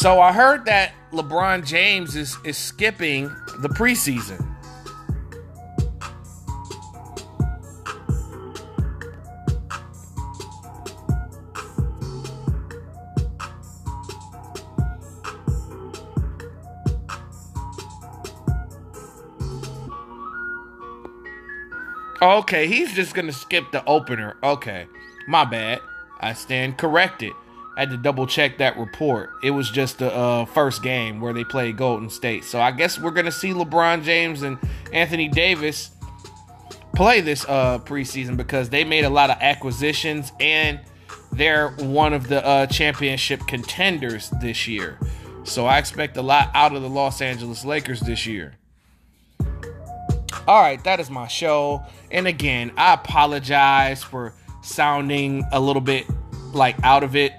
So 0.06 0.22
I 0.22 0.32
heard 0.34 0.66
that 0.66 0.92
LeBron 1.12 1.66
James 1.66 2.16
is 2.16 2.38
is 2.46 2.60
skipping 2.60 3.24
the 3.58 3.70
preseason. 3.70 4.40
Okay, 22.22 22.68
he's 22.68 22.94
just 22.94 23.16
gonna 23.16 23.32
skip 23.32 23.72
the 23.72 23.84
opener. 23.86 24.38
Okay, 24.44 24.86
my 25.28 25.46
bad. 25.46 25.82
I 26.20 26.34
stand 26.34 26.78
corrected. 26.78 27.34
Had 27.78 27.90
to 27.90 27.98
double 27.98 28.26
check 28.26 28.58
that 28.60 28.78
report. 28.78 29.32
It 29.44 29.52
was 29.52 29.70
just 29.70 30.00
the 30.00 30.14
uh, 30.14 30.46
first 30.46 30.82
game 30.82 31.20
where 31.20 31.34
they 31.34 31.44
played 31.44 31.78
Golden 31.78 32.10
State. 32.10 32.46
So 32.46 32.62
I 32.62 32.72
guess 32.72 33.00
we're 33.00 33.12
gonna 33.12 33.32
see 33.32 33.52
LeBron 33.52 34.04
James 34.04 34.44
and 34.44 34.58
Anthony 34.94 35.28
Davis 35.28 35.92
play 36.96 37.20
this 37.22 37.46
uh, 37.50 37.80
preseason 37.80 38.38
because 38.38 38.70
they 38.70 38.86
made 38.86 39.04
a 39.04 39.10
lot 39.10 39.30
of 39.30 39.38
acquisitions 39.42 40.32
and 40.40 40.80
they're 41.34 41.72
one 41.72 42.14
of 42.14 42.28
the 42.30 42.46
uh, 42.46 42.66
championship 42.68 43.42
contenders 43.48 44.30
this 44.42 44.68
year. 44.68 44.98
So 45.44 45.66
I 45.66 45.78
expect 45.78 46.18
a 46.18 46.22
lot 46.22 46.50
out 46.54 46.74
of 46.76 46.82
the 46.82 46.90
Los 46.90 47.22
Angeles 47.22 47.66
Lakers 47.66 48.00
this 48.00 48.26
year. 48.26 48.56
All 50.48 50.62
right, 50.62 50.84
that 50.84 51.00
is 51.00 51.10
my 51.10 51.28
show. 51.28 51.84
And 52.12 52.28
again, 52.28 52.72
I 52.78 52.94
apologize 52.94 54.04
for 54.04 54.34
sounding 54.62 55.44
a 55.52 55.60
little 55.60 55.82
bit 55.82 56.06
like 56.54 56.76
out 56.84 57.04
of 57.04 57.16
it. 57.16 57.34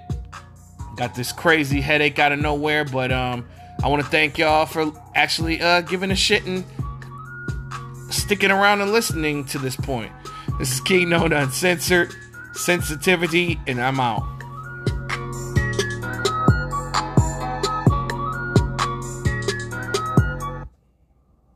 Got 0.97 1.15
this 1.15 1.31
crazy 1.31 1.79
headache 1.79 2.19
out 2.19 2.31
of 2.31 2.39
nowhere, 2.39 2.83
but 2.83 3.11
um 3.11 3.45
I 3.83 3.87
want 3.87 4.03
to 4.03 4.09
thank 4.09 4.37
y'all 4.37 4.65
for 4.65 4.91
actually 5.15 5.61
uh 5.61 5.81
giving 5.81 6.11
a 6.11 6.15
shit 6.15 6.45
and 6.45 6.65
sticking 8.09 8.51
around 8.51 8.81
and 8.81 8.91
listening 8.91 9.45
to 9.45 9.59
this 9.59 9.75
point. 9.75 10.11
This 10.59 10.81
is 10.81 11.05
Known 11.05 11.33
Uncensored, 11.33 12.13
Sensitivity, 12.53 13.59
and 13.67 13.79
I'm 13.79 13.99
out. 13.99 14.36